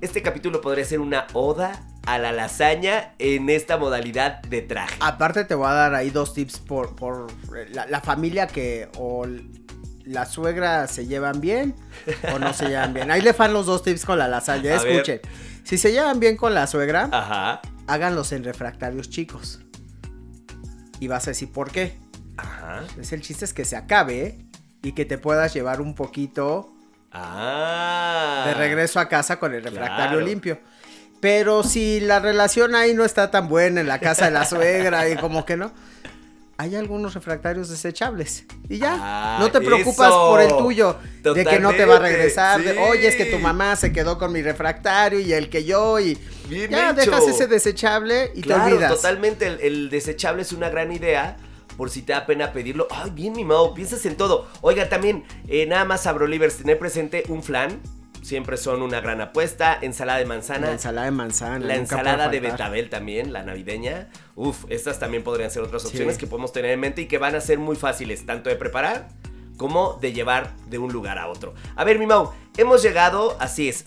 [0.00, 4.96] este capítulo podría ser una oda a la lasaña en esta modalidad de traje.
[5.00, 7.28] Aparte te voy a dar ahí dos tips por, por
[7.70, 9.26] la, la familia que o
[10.04, 11.74] la suegra se llevan bien
[12.34, 13.10] o no se llevan bien.
[13.10, 15.22] Ahí le fan los dos tips con la lasaña, escuchen.
[15.62, 17.62] Si se llevan bien con la suegra, Ajá.
[17.86, 19.60] háganlos en refractarios chicos.
[21.00, 21.96] Y vas a decir, ¿por qué?
[22.84, 23.00] Ajá.
[23.00, 24.38] Es el chiste es que se acabe
[24.82, 26.70] y que te puedas llevar un poquito
[27.12, 28.44] Ah.
[28.46, 30.20] de regreso a casa con el refractario claro.
[30.26, 30.58] limpio.
[31.20, 35.08] Pero si la relación ahí no está tan buena en la casa de la suegra
[35.08, 35.72] y como que no,
[36.56, 38.44] hay algunos refractarios desechables.
[38.68, 40.28] Y ya, Ah, no te preocupas eso.
[40.28, 42.62] por el tuyo, de que no te va a regresar.
[42.62, 42.78] de.
[42.78, 46.18] Oye, es que tu mamá se quedó con mi refractario y el que yo y
[46.48, 47.10] Bien ya hecho.
[47.10, 48.92] dejas ese desechable y te Claro, olvidas.
[48.94, 49.46] totalmente.
[49.46, 51.36] El, el desechable es una gran idea.
[51.76, 52.86] Por si te da pena pedirlo.
[52.90, 53.74] Ay, bien, mi Mau.
[53.74, 54.46] Piensas en todo.
[54.60, 57.80] Oiga, también, eh, nada más, Abrolivers, tener presente un flan.
[58.22, 59.76] Siempre son una gran apuesta.
[59.82, 60.68] Ensalada de manzana.
[60.68, 61.66] La ensalada de manzana.
[61.66, 64.08] La ensalada de betabel también, la navideña.
[64.34, 65.88] Uf, estas también podrían ser otras Sí.
[65.88, 68.56] opciones que podemos tener en mente y que van a ser muy fáciles, tanto de
[68.56, 69.08] preparar
[69.58, 71.54] como de llevar de un lugar a otro.
[71.76, 73.84] A ver, mi Mau, hemos llegado, así es.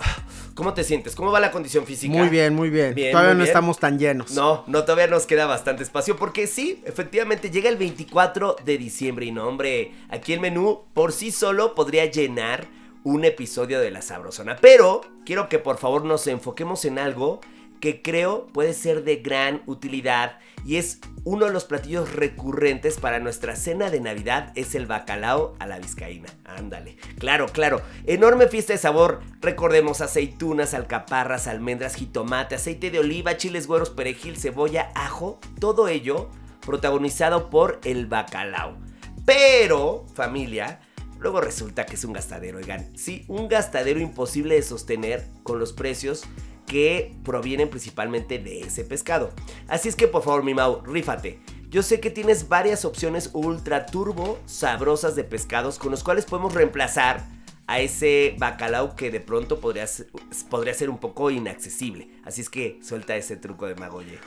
[0.58, 1.15] ¿Cómo te sientes?
[1.15, 2.17] ¿Cómo va la condición física?
[2.17, 2.96] Muy bien, muy bien.
[2.96, 3.48] Bien, Todavía muy no bien.
[3.50, 4.32] estamos tan llenos.
[4.32, 9.28] No, no, todavía nos queda bastante espacio porque sí, efectivamente llega el 24 de diciembre
[9.28, 12.65] y no, hombre, aquí el menú por sí solo podría llenar
[13.04, 14.56] un episodio de La Sabrosona.
[14.60, 17.39] Pero quiero que por favor nos enfoquemos en algo
[17.79, 23.19] que creo puede ser de gran utilidad y es uno de los platillos recurrentes para
[23.19, 26.29] nuestra cena de Navidad es el bacalao a la vizcaína.
[26.45, 26.97] Ándale.
[27.19, 27.81] Claro, claro.
[28.05, 29.21] Enorme fiesta de sabor.
[29.41, 35.39] Recordemos aceitunas, alcaparras, almendras, jitomate, aceite de oliva, chiles güeros, perejil, cebolla, ajo.
[35.59, 36.29] Todo ello
[36.65, 38.77] protagonizado por el bacalao.
[39.25, 40.79] Pero, familia,
[41.19, 42.95] luego resulta que es un gastadero, oigan.
[42.97, 46.23] Sí, un gastadero imposible de sostener con los precios
[46.67, 49.32] que provienen principalmente de ese pescado.
[49.67, 51.39] Así es que por favor, mi Mau, rífate.
[51.69, 56.53] Yo sé que tienes varias opciones ultra turbo sabrosas de pescados con los cuales podemos
[56.53, 57.25] reemplazar
[57.65, 60.08] a ese bacalao que de pronto podría ser,
[60.49, 62.10] podría ser un poco inaccesible.
[62.23, 64.19] Así es que suelta ese truco de Magoye.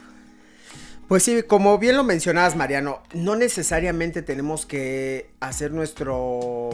[1.08, 6.70] Pues sí, como bien lo mencionabas, Mariano, no necesariamente tenemos que hacer nuestro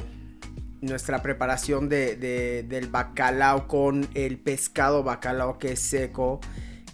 [0.80, 6.40] nuestra preparación de, de- del bacalao con el pescado bacalao que es seco,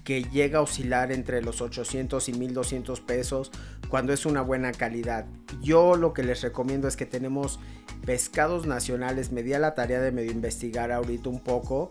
[0.04, 3.52] que llega a oscilar entre los 800 y 1200 pesos
[3.88, 5.26] cuando es una buena calidad.
[5.60, 7.60] Yo lo que les recomiendo es que tenemos
[8.04, 11.90] pescados nacionales, me di a la tarea de medio investigar ahorita un poco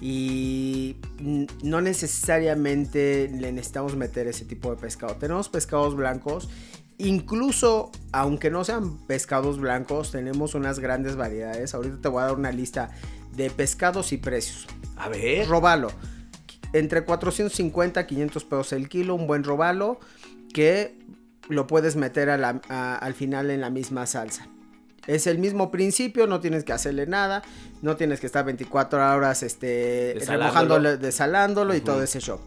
[0.00, 0.96] y
[1.62, 5.14] no necesariamente le necesitamos meter ese tipo de pescado.
[5.16, 6.48] Tenemos pescados blancos,
[6.98, 11.74] incluso aunque no sean pescados blancos, tenemos unas grandes variedades.
[11.74, 12.90] Ahorita te voy a dar una lista
[13.34, 14.66] de pescados y precios.
[14.96, 15.48] A ver.
[15.48, 15.88] Robalo,
[16.72, 19.98] entre 450 a 500 pesos el kilo, un buen robalo
[20.54, 20.98] que
[21.48, 24.46] lo puedes meter a la- a- al final en la misma salsa.
[25.08, 27.42] Es el mismo principio, no tienes que hacerle nada,
[27.82, 30.38] no tienes que estar 24 horas este, Desalándolo.
[30.38, 32.38] remojándolo, desalándolo y todo ese show.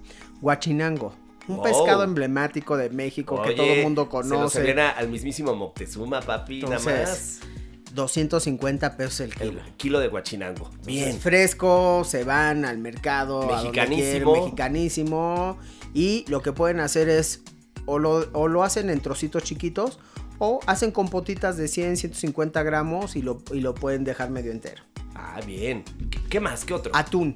[0.42, 1.14] Huachinango,
[1.48, 4.58] un pescado emblemático de México que todo el mundo Se lo conoce.
[4.58, 7.96] servían a- al mismísimo Moctezuma, papi, nada Entonces, más.
[7.96, 9.62] 250 pesos el kilo.
[9.66, 10.70] El kilo de guachinango.
[10.86, 11.10] Bien.
[11.10, 14.32] Es fresco, se van al mercado, Mexicanísimo.
[14.34, 15.58] quieren, mexicanísimo.
[15.94, 17.42] Y lo que pueden hacer es,
[17.86, 20.00] o lo, o lo hacen en trocitos chiquitos,
[20.40, 24.84] o hacen compotitas de 100, 150 gramos y lo, y lo pueden dejar medio entero.
[25.16, 25.84] Ah, bien.
[26.12, 26.66] ¿Qué, qué más?
[26.66, 26.92] ¿Qué otro?
[26.94, 27.34] Atún.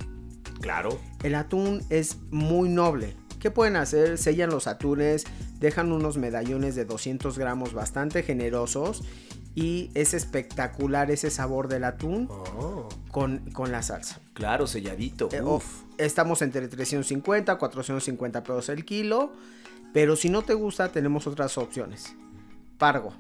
[0.62, 1.00] claro.
[1.24, 3.16] El atún es muy noble.
[3.40, 4.18] ¿Qué pueden hacer?
[4.18, 5.24] Sellan los atunes,
[5.60, 9.02] dejan unos medallones de 200 gramos bastante generosos
[9.56, 14.20] y es espectacular ese sabor del atún Oh, con, con la salsa.
[14.34, 15.30] claro, selladito.
[15.32, 15.84] Eh, Uf.
[15.98, 19.32] Estamos entre 350 450 pesos el kilo.
[19.92, 22.14] Pero si no te gusta, tenemos otras opciones.
[22.78, 23.14] Pargo.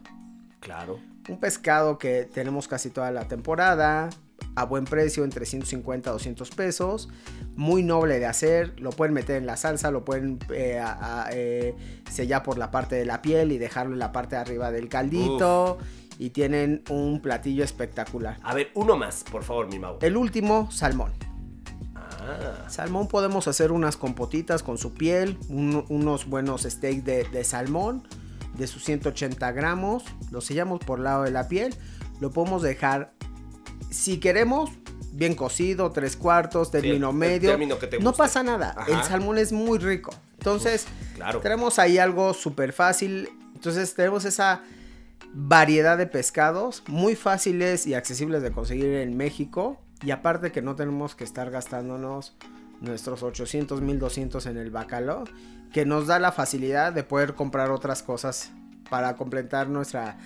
[0.59, 0.99] Claro.
[1.27, 4.09] Un pescado que tenemos casi toda la temporada.
[4.55, 7.09] A buen precio, entre 150 a 200 pesos.
[7.55, 8.79] Muy noble de hacer.
[8.79, 9.91] Lo pueden meter en la salsa.
[9.91, 11.75] Lo pueden eh, a- a, eh,
[12.11, 14.89] sellar por la parte de la piel y dejarlo en la parte de arriba del
[14.89, 15.77] caldito.
[16.17, 18.37] Y tienen un platillo espectacular.
[18.43, 19.97] A ver, uno más, por favor, mi Mau.
[20.01, 21.13] El último, salmón.
[21.95, 27.43] Ah, Salmón podemos hacer unas compotitas con su piel, un- unos buenos steaks de, de
[27.43, 28.07] salmón
[28.57, 31.73] de sus 180 gramos, lo sellamos por lado de la piel,
[32.19, 33.13] lo podemos dejar,
[33.89, 34.69] si queremos,
[35.11, 38.91] bien cocido, tres cuartos, término medio, término que te no pasa nada, Ajá.
[38.91, 41.39] el salmón es muy rico, entonces claro.
[41.39, 44.61] tenemos ahí algo súper fácil, entonces tenemos esa
[45.33, 50.75] variedad de pescados muy fáciles y accesibles de conseguir en México y aparte que no
[50.75, 52.35] tenemos que estar gastándonos
[52.81, 55.25] nuestros 800 1200 en el bacalao
[55.73, 58.51] que nos da la facilidad de poder comprar otras cosas
[58.89, 60.17] para completar nuestra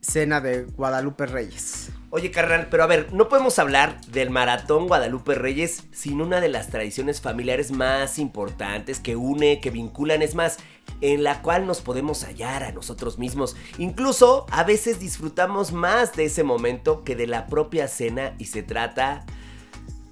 [0.00, 1.90] cena de Guadalupe Reyes.
[2.16, 6.48] Oye, carnal, pero a ver, no podemos hablar del maratón Guadalupe Reyes sin una de
[6.48, 10.56] las tradiciones familiares más importantes que une, que vinculan, es más,
[11.02, 13.54] en la cual nos podemos hallar a nosotros mismos.
[13.76, 18.62] Incluso a veces disfrutamos más de ese momento que de la propia cena y se
[18.62, 19.26] trata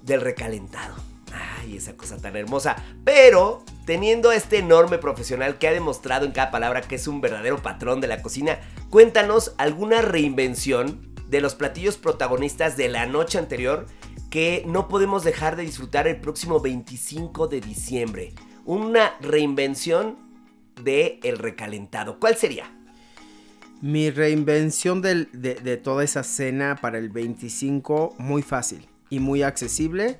[0.03, 0.93] del recalentado.
[1.33, 2.75] Ay, esa cosa tan hermosa.
[3.03, 7.19] Pero, teniendo a este enorme profesional que ha demostrado en cada palabra que es un
[7.19, 8.59] verdadero patrón de la cocina,
[8.91, 13.85] cuéntanos alguna reinvención de los platillos protagonistas de la noche anterior
[14.29, 18.33] que no podemos dejar de disfrutar el próximo 25 de diciembre.
[18.65, 20.17] Una reinvención
[20.83, 22.19] de el recalentado.
[22.19, 22.65] ¿Cuál sería?
[23.81, 29.43] Mi reinvención del- de, de toda esa cena para el 25, muy fácil y muy
[29.43, 30.19] accesible.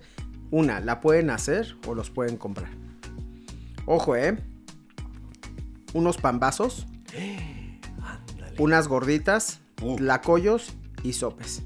[0.52, 2.70] Una, la pueden hacer o los pueden comprar.
[3.86, 4.38] Ojo, ¿eh?
[5.94, 6.86] Unos pambazos,
[8.04, 8.56] Ándale.
[8.60, 9.98] unas gorditas, Uh.
[9.98, 10.74] tlacoyos
[11.06, 11.64] y sopes.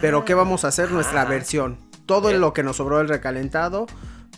[0.00, 0.90] Pero ¿qué vamos a hacer?
[0.90, 1.26] Nuestra Ah.
[1.26, 1.78] versión.
[2.06, 2.40] Todo Bien.
[2.40, 3.86] lo que nos sobró del recalentado,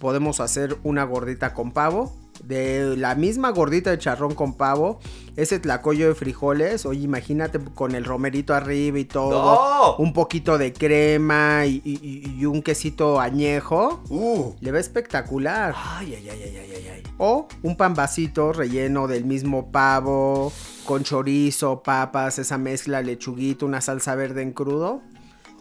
[0.01, 2.15] podemos hacer una gordita con pavo.
[2.43, 4.99] De la misma gordita de charrón con pavo,
[5.37, 9.97] ese tlacoyo de frijoles, oye, imagínate con el romerito arriba y todo, ¡No!
[9.97, 14.53] un poquito de crema y, y- y- y un quesito añejo, Uh.
[14.61, 15.75] le va espectacular.
[15.77, 17.03] Ay, ay, ay, ay, ay, ay, ay.
[17.19, 20.53] O un pambacito relleno del mismo pavo,
[20.85, 25.01] con chorizo, papas, esa mezcla, lechuguito, una salsa verde en crudo.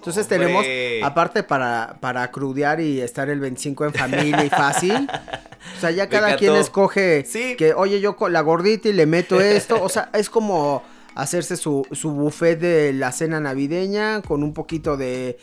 [0.01, 0.39] Entonces Hombre.
[0.39, 0.65] tenemos,
[1.05, 5.07] aparte para, para crudear y estar el 25 en familia y fácil.
[5.77, 7.55] O sea, ya cada quien escoge Sí.
[7.55, 9.81] que, oye, yo con la gordita y le meto esto.
[9.83, 10.81] O sea, es como
[11.13, 15.37] hacerse su, su buffet de la cena navideña con un poquito de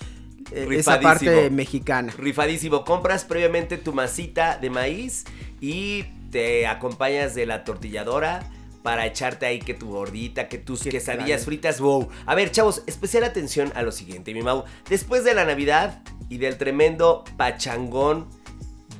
[0.50, 2.12] eh, esa parte mexicana.
[2.18, 2.84] Rifadísimo.
[2.84, 5.24] Compras previamente tu masita de maíz
[5.60, 6.02] y
[6.32, 8.40] te acompañas de la tortilladora
[8.82, 11.80] para echarte ahí que tu gordita, que tus quesadillas fritas.
[11.80, 12.08] Wow.
[12.26, 14.64] A ver, chavos, especial atención a lo siguiente, mi Mau.
[14.88, 18.28] Después de la Navidad y del tremendo pachangón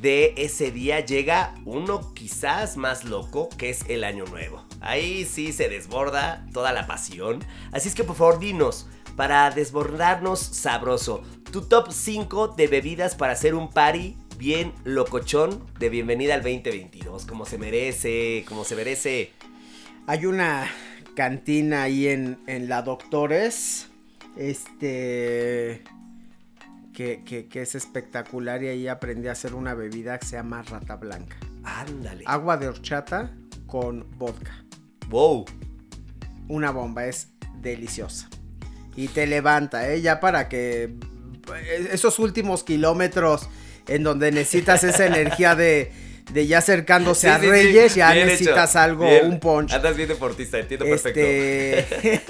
[0.00, 4.64] de ese día llega uno quizás más loco, que es el Año Nuevo.
[4.80, 7.44] Ahí sí se desborda toda la pasión.
[7.72, 13.32] Así es que por favor dinos, para desbordarnos sabroso, tu top 5 de bebidas para
[13.32, 19.32] hacer un party bien locochón de bienvenida al 2022, como se merece, como se merece.
[20.08, 20.66] Hay una
[21.14, 23.88] cantina ahí en, en la Doctores.
[24.36, 25.82] Este.
[26.94, 28.62] Que, que- que es espectacular.
[28.62, 31.36] Y ahí aprendí a hacer una bebida que se llama Rata Blanca.
[31.62, 32.24] Ándale.
[32.26, 33.34] Agua de horchata
[33.66, 34.64] con vodka.
[35.08, 35.44] Wow.
[36.48, 37.28] Una bomba, es
[37.60, 38.28] deliciosa.
[38.96, 40.00] Y te levanta, ¿eh?
[40.00, 40.94] Ya para que.
[41.92, 43.48] Esos últimos kilómetros
[43.86, 45.92] en donde necesitas esa energía de.
[46.32, 47.50] De ya acercándose Sí, a sí, sí.
[47.50, 48.78] Reyes, ya Bien necesitas hecho.
[48.80, 49.26] algo, Bien.
[49.26, 49.72] un punch.
[49.72, 51.20] Andas bien deportista, entiendo perfecto.
[51.20, 52.22] Este.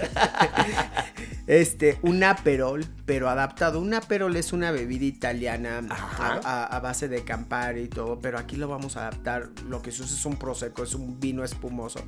[1.47, 3.81] este, un aperol, pero adaptado.
[3.81, 6.41] Un aperol es una bebida italiana a, Ajá.
[6.45, 9.49] a- a base de Campari y todo, pero aquí lo vamos a adaptar.
[9.69, 12.05] Lo que se usa es un prosecco, es un vino espumoso.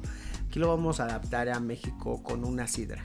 [0.49, 3.03] Aquí lo vamos a adaptar a México con una sidra.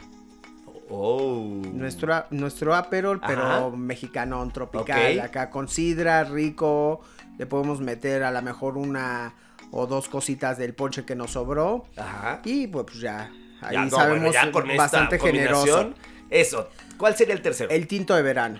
[0.89, 1.61] Oh.
[1.73, 5.19] Nuestro, nuestro aperol, pero mexicano, tropical.
[5.21, 7.01] Acá con sidra, rico.
[7.37, 9.33] Le podemos meter a lo mejor una
[9.71, 11.85] o dos cositas del ponche que nos sobró.
[11.97, 12.41] Ajá.
[12.45, 13.31] Y pues ya,
[13.61, 15.93] ahí Ya, no, sabemos bueno, ya con esta bastante generoso.
[16.29, 16.69] Eso.
[16.97, 17.69] ¿Cuál sería el tercero?
[17.69, 18.59] El tinto de verano.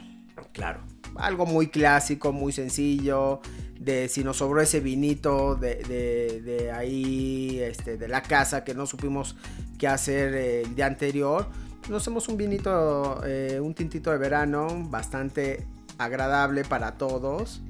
[0.52, 0.82] Claro.
[1.16, 3.40] Algo muy clásico, muy sencillo.
[3.80, 8.74] De si nos sobró ese vinito de, de- de ahí, este, de la casa que
[8.74, 9.36] no supimos
[9.78, 11.48] qué hacer eh, el día anterior.
[11.90, 15.68] Nos hacemos un vinito, eh, un tintito de verano bastante
[15.98, 17.62] agradable para todos.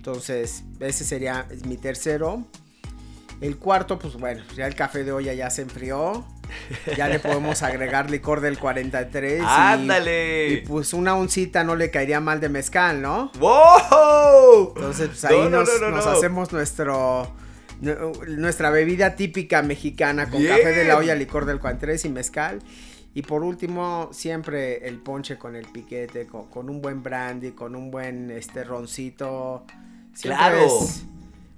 [0.00, 2.46] Entonces, ese sería mi tercero.
[3.42, 6.24] El cuarto, pues bueno, ya el café de olla ya se enfrió.
[6.96, 9.42] Ya le podemos agregar licor del 43.
[9.42, 10.48] y- ¡Ándale!
[10.48, 13.30] y pues una oncita no le caería mal de mezcal, ¿no?
[13.38, 14.72] ¡Wow!
[14.74, 16.12] Entonces pues ahí no, nos, no, no, nos no.
[16.12, 17.30] hacemos nuestro
[17.82, 20.56] nu- nuestra bebida típica mexicana con Bien.
[20.56, 22.58] café de la olla, licor del 43 y mezcal.
[23.12, 27.74] Y por último, siempre el ponche con el piquete, con, con un buen brandy, con
[27.74, 29.64] un buen este roncito.
[30.14, 30.66] Siempre Claro.
[30.66, 31.02] Es,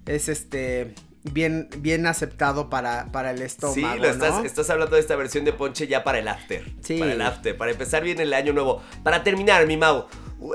[0.07, 0.95] es, este
[1.25, 3.75] bien, bien aceptado para, para el estómago.
[3.75, 4.45] Sí, lo estás, ¿no?
[4.45, 6.71] estás hablando de esta versión de ponche ya para el after.
[6.83, 6.99] Sí.
[6.99, 8.83] Para el after, para empezar bien el año nuevo.
[9.03, 10.07] Para terminar, mi Mau,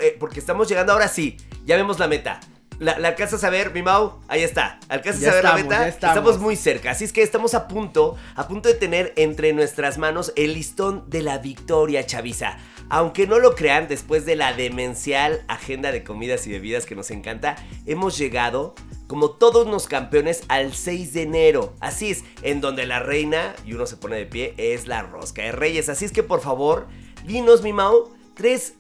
[0.02, 2.40] eh, porque estamos llegando ahora sí, ya vemos la meta.
[2.80, 4.20] ¿La, la alcanzas a ver, mi Mau?
[4.28, 4.80] Ahí está.
[4.88, 5.82] ¿Alcanzas Ya a ver estamos, la meta?
[5.82, 6.38] ya estamos.
[6.40, 6.92] muy cerca.
[6.92, 11.10] Así es que estamos a punto, a punto de tener entre nuestras manos el listón
[11.10, 12.58] de la victoria, Chaviza.
[12.90, 17.12] Aunque no lo crean, después de la demencial agenda de comidas y bebidas que nos
[17.12, 18.76] encanta, hemos llegado,
[19.08, 21.74] como todos los campeones, al 6 de enero.
[21.82, 25.42] Así es, en donde la reina, y uno se pone de pie, es la rosca
[25.42, 25.90] de reyes.
[25.90, 26.88] Así es que por favor,
[27.26, 28.76] dinos, mi Mau, tres,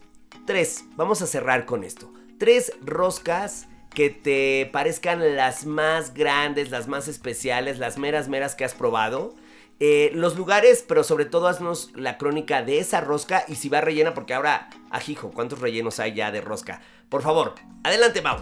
[0.45, 2.09] tres, vamos a cerrar con esto.
[2.39, 8.63] Tres roscas que te parezcan las más grandes, las más especiales, las meras meras que
[8.63, 9.35] has probado.
[9.79, 13.79] Eh, los lugares, pero sobre todo haznos la crónica de esa rosca y si va
[13.81, 16.81] rellena, porque ahora, ajijo, ¿cuántos rellenos hay ya de rosca?
[17.09, 17.53] Por favor,
[17.83, 18.37] adelante, Mau.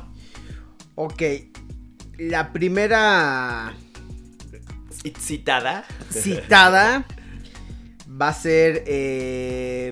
[0.95, 1.21] Ok,
[2.17, 3.73] la primera
[5.19, 5.85] Citada.
[6.09, 7.05] citada
[8.21, 9.91] va a ser eh,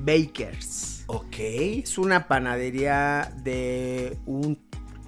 [0.00, 1.04] Bakers.
[1.06, 1.36] Ok.
[1.38, 4.58] Es una panadería de un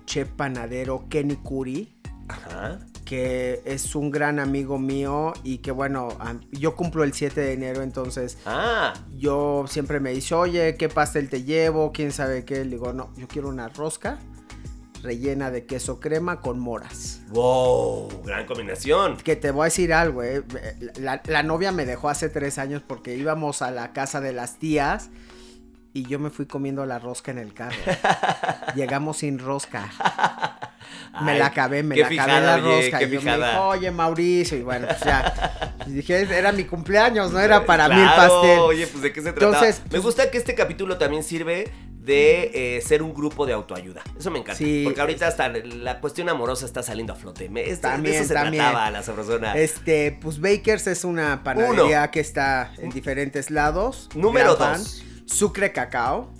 [0.06, 1.92] chef panadero Kenny Curry,
[2.28, 2.78] Ajá.
[3.10, 6.16] Que es un gran amigo mío y que bueno,
[6.52, 11.28] yo cumplo el 7 de enero, entonces Ah, yo siempre me dice, oye, ¿qué pastel
[11.28, 11.90] te llevo?
[11.90, 12.64] ¿Quién sabe qué?
[12.64, 14.20] Le digo, no, yo quiero una rosca
[15.02, 17.22] rellena de queso crema con moras.
[17.30, 19.16] wow, gran combinación.
[19.16, 20.44] Que te voy a decir algo, eh.
[21.00, 24.60] La, la novia me dejó hace tres años porque íbamos a la casa de las
[24.60, 25.10] tías
[25.92, 27.76] y yo me fui comiendo la rosca en el carro.
[28.76, 29.90] Llegamos sin rosca.
[31.22, 32.98] Me la acabé, me la acabé la oye, rosca.
[33.00, 35.74] qué y yo me dijo, oye, Mauricio, y bueno, pues ya.
[35.86, 38.58] Y dije, era mi cumpleaños, no era para mí el Claro, pastel.
[38.60, 39.46] Oye, pues de qué se trata.
[39.46, 43.54] Entonces, me pues- gusta que este capítulo también sirve de eh, ser un grupo de
[43.54, 44.02] autoayuda.
[44.18, 44.56] Eso me encanta.
[44.58, 47.48] Sí, porque ahorita hasta la cuestión amorosa está saliendo a flote.
[47.48, 48.62] Me- es- de También, eso se también.
[48.62, 49.54] trataba la sabrosona.
[49.56, 54.08] Este, pues Bakers es una panadería que está en diferentes lados.
[54.14, 54.78] Número pan.
[54.78, 55.02] dos.
[55.26, 56.32] Sucre Cacao,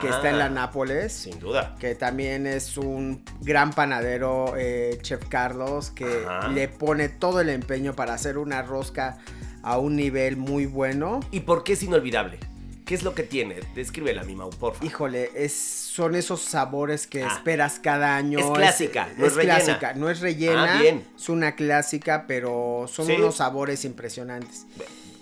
[0.00, 1.12] que está en la Ah, Nápoles.
[1.12, 1.74] Sin duda.
[1.78, 6.48] Que también es un gran panadero, eh, Chef Carlos, que Ajá.
[6.48, 9.18] le pone todo el empeño para hacer una rosca
[9.62, 11.20] a un nivel muy bueno.
[11.30, 12.38] ¿Y por qué es inolvidable?
[12.84, 13.56] ¿Qué es lo que tiene?
[13.74, 14.86] Descríbela, mi Mau, por favor.
[14.86, 17.32] Híjole, es, son esos sabores que Ah.
[17.34, 18.38] esperas cada año.
[18.38, 19.56] Es clásica, no es rellena.
[19.56, 20.76] clásica, no es rellena.
[20.78, 21.04] Ah, bien.
[21.16, 23.14] Es una clásica, pero son Sí.
[23.14, 24.66] unos sabores impresionantes.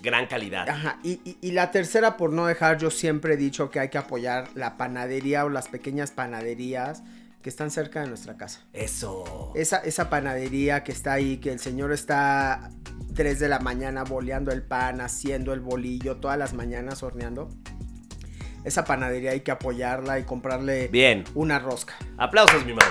[0.05, 0.69] Gran calidad.
[0.69, 3.89] Ajá, y, y- y la tercera, por no dejar, yo siempre he dicho que hay
[3.89, 7.01] que apoyar la panadería o las pequeñas panaderías
[7.41, 8.61] que están cerca de nuestra casa.
[8.73, 9.51] Eso.
[9.55, 12.69] Esa, esa panadería que está ahí, que el señor está
[13.15, 17.49] 3 de la mañana boleando el pan, haciendo el bolillo, todas las mañanas horneando.
[18.63, 21.23] Esa panadería hay que apoyarla y comprarle Bien.
[21.35, 21.93] una rosca.
[22.17, 22.85] Aplausos, mi Mau.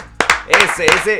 [0.49, 1.19] Ese, ese.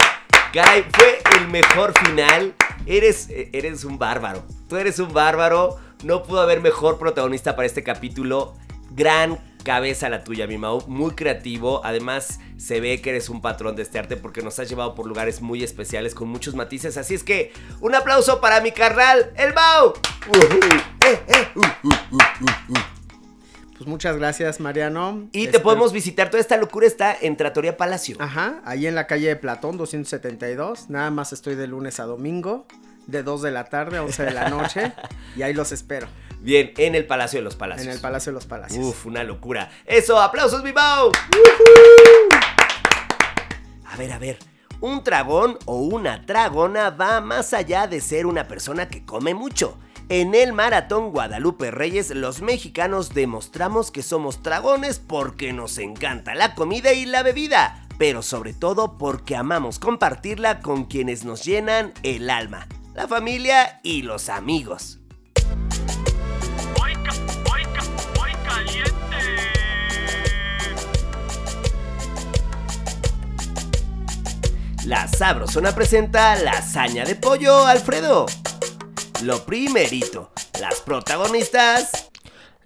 [0.53, 2.55] Caray, fue el mejor final.
[2.87, 4.45] Eres, eh, eres un bárbaro.
[4.69, 5.81] Tú eres un bárbaro.
[6.05, 8.55] No pudo haber mejor protagonista para este capítulo.
[8.91, 10.83] Gran cabeza la tuya, mi Mau.
[10.87, 11.81] Muy creativo.
[11.85, 15.07] Además, se ve que eres un patrón de este arte porque nos has llevado por
[15.07, 16.97] lugares muy especiales con muchos matices.
[16.99, 19.89] Así es que, un aplauso para mi carnal, el Mau.
[20.29, 20.59] Ujú.
[21.07, 22.79] Eh, eh, uh, uh, uh.
[23.77, 25.29] Pues muchas gracias, Mariano.
[25.33, 26.31] Y te Espero- podemos visitar.
[26.31, 28.17] Toda esta locura está en Tratoría Palacio.
[28.21, 30.91] Ajá, ahí en la calle de Platón 272.
[30.91, 32.67] Nada más estoy de lunes a domingo,
[33.07, 34.93] de 2 de la tarde a 11 de la noche.
[35.37, 36.07] y ahí los espero,
[36.41, 37.87] Bien, en el Palacio de los Palacios.
[37.87, 38.85] en el Palacio de los Palacios.
[38.85, 39.71] Uf, una locura.
[39.87, 41.11] Eso, aplausos, Mau.
[43.87, 44.39] A ver, a ver.
[44.81, 49.79] Un dragón o una dragona va más allá de ser una persona que come mucho.
[50.11, 56.55] En el Maratón Guadalupe Reyes, los mexicanos demostramos que somos dragones porque nos encanta la
[56.55, 62.29] comida y la bebida, pero sobre todo porque amamos compartirla con quienes nos llenan el
[62.29, 65.01] alma, la familia y los amigos.
[74.87, 78.27] La Sabrosona presenta lasaña de pollo Alfredo.
[79.23, 80.31] Lo primerito,
[80.61, 82.11] las protagonistas,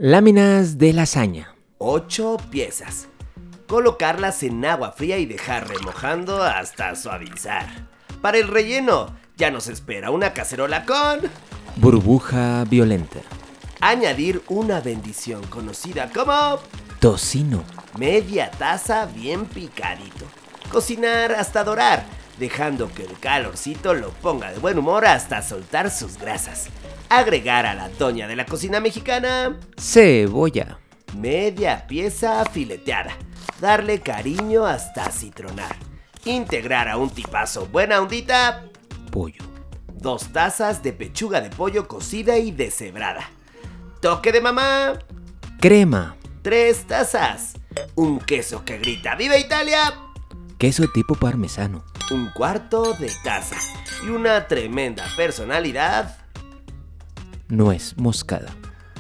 [0.01, 1.57] Láminas de lasaña.
[1.79, 3.09] 8 piezas.
[3.67, 7.67] Colocarlas en agua fría y dejar remojando hasta suavizar.
[8.23, 11.21] Para el relleno, ya nos espera una cacerola con...
[11.77, 13.21] Burbuja violenta.
[13.81, 16.59] Añadir una bendición conocida como...
[16.99, 17.63] Tocino.
[17.97, 20.27] Media taza bien picadito.
[20.73, 22.05] Cocinar hasta dorar,
[22.39, 26.67] dejando que el calorcito lo ponga de buen humor hasta soltar sus grasas.
[27.09, 30.79] Agregar a la doña de la cocina mexicana Cebolla.
[31.17, 33.17] media pieza fileteada.
[33.61, 35.77] Darle cariño hasta citronar.
[36.25, 38.65] Integrar a un tipazo buena ondita.
[39.19, 39.43] Pollo.
[39.95, 43.29] Dos tazas de pechuga de pollo cocida y deshebrada.
[44.01, 44.93] Toque de mamá.
[45.59, 46.15] Crema.
[46.43, 47.55] Tres tazas.
[47.97, 49.93] Un queso que grita ¡Viva Italia!
[50.57, 51.85] Queso tipo parmesano.
[52.13, 53.57] un cuarto de taza
[54.07, 56.17] y una tremenda personalidad,
[57.49, 58.55] Nuez moscada.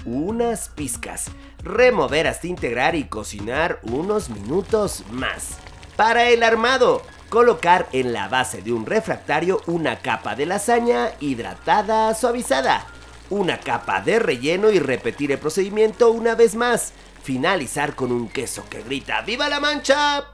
[0.04, 1.26] unas pizcas.
[1.62, 5.58] Remover hasta integrar y cocinar unos minutos más.
[5.96, 12.14] Para el armado, colocar en la base de un refractario una capa de lasaña hidratada
[12.14, 12.86] suavizada,
[13.30, 16.92] una capa de relleno y repetir el procedimiento una vez más.
[17.22, 20.24] Finalizar con un queso que grita ¡Viva la mancha!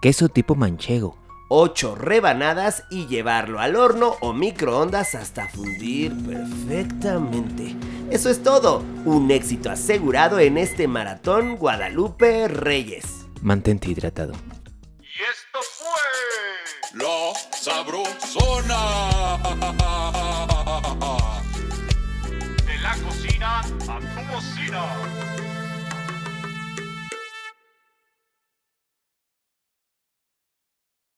[0.00, 1.16] Queso tipo manchego.
[1.48, 7.76] 8 rebanadas y llevarlo al horno o microondas hasta fundir perfectamente.
[8.10, 13.26] Eso es todo, un éxito asegurado en este maratón Guadalupe Reyes.
[13.40, 14.32] Mantente hidratado.
[15.00, 16.13] Y esto fue
[17.52, 18.82] sabrosona.
[22.66, 25.53] De la cocina a tu bocina.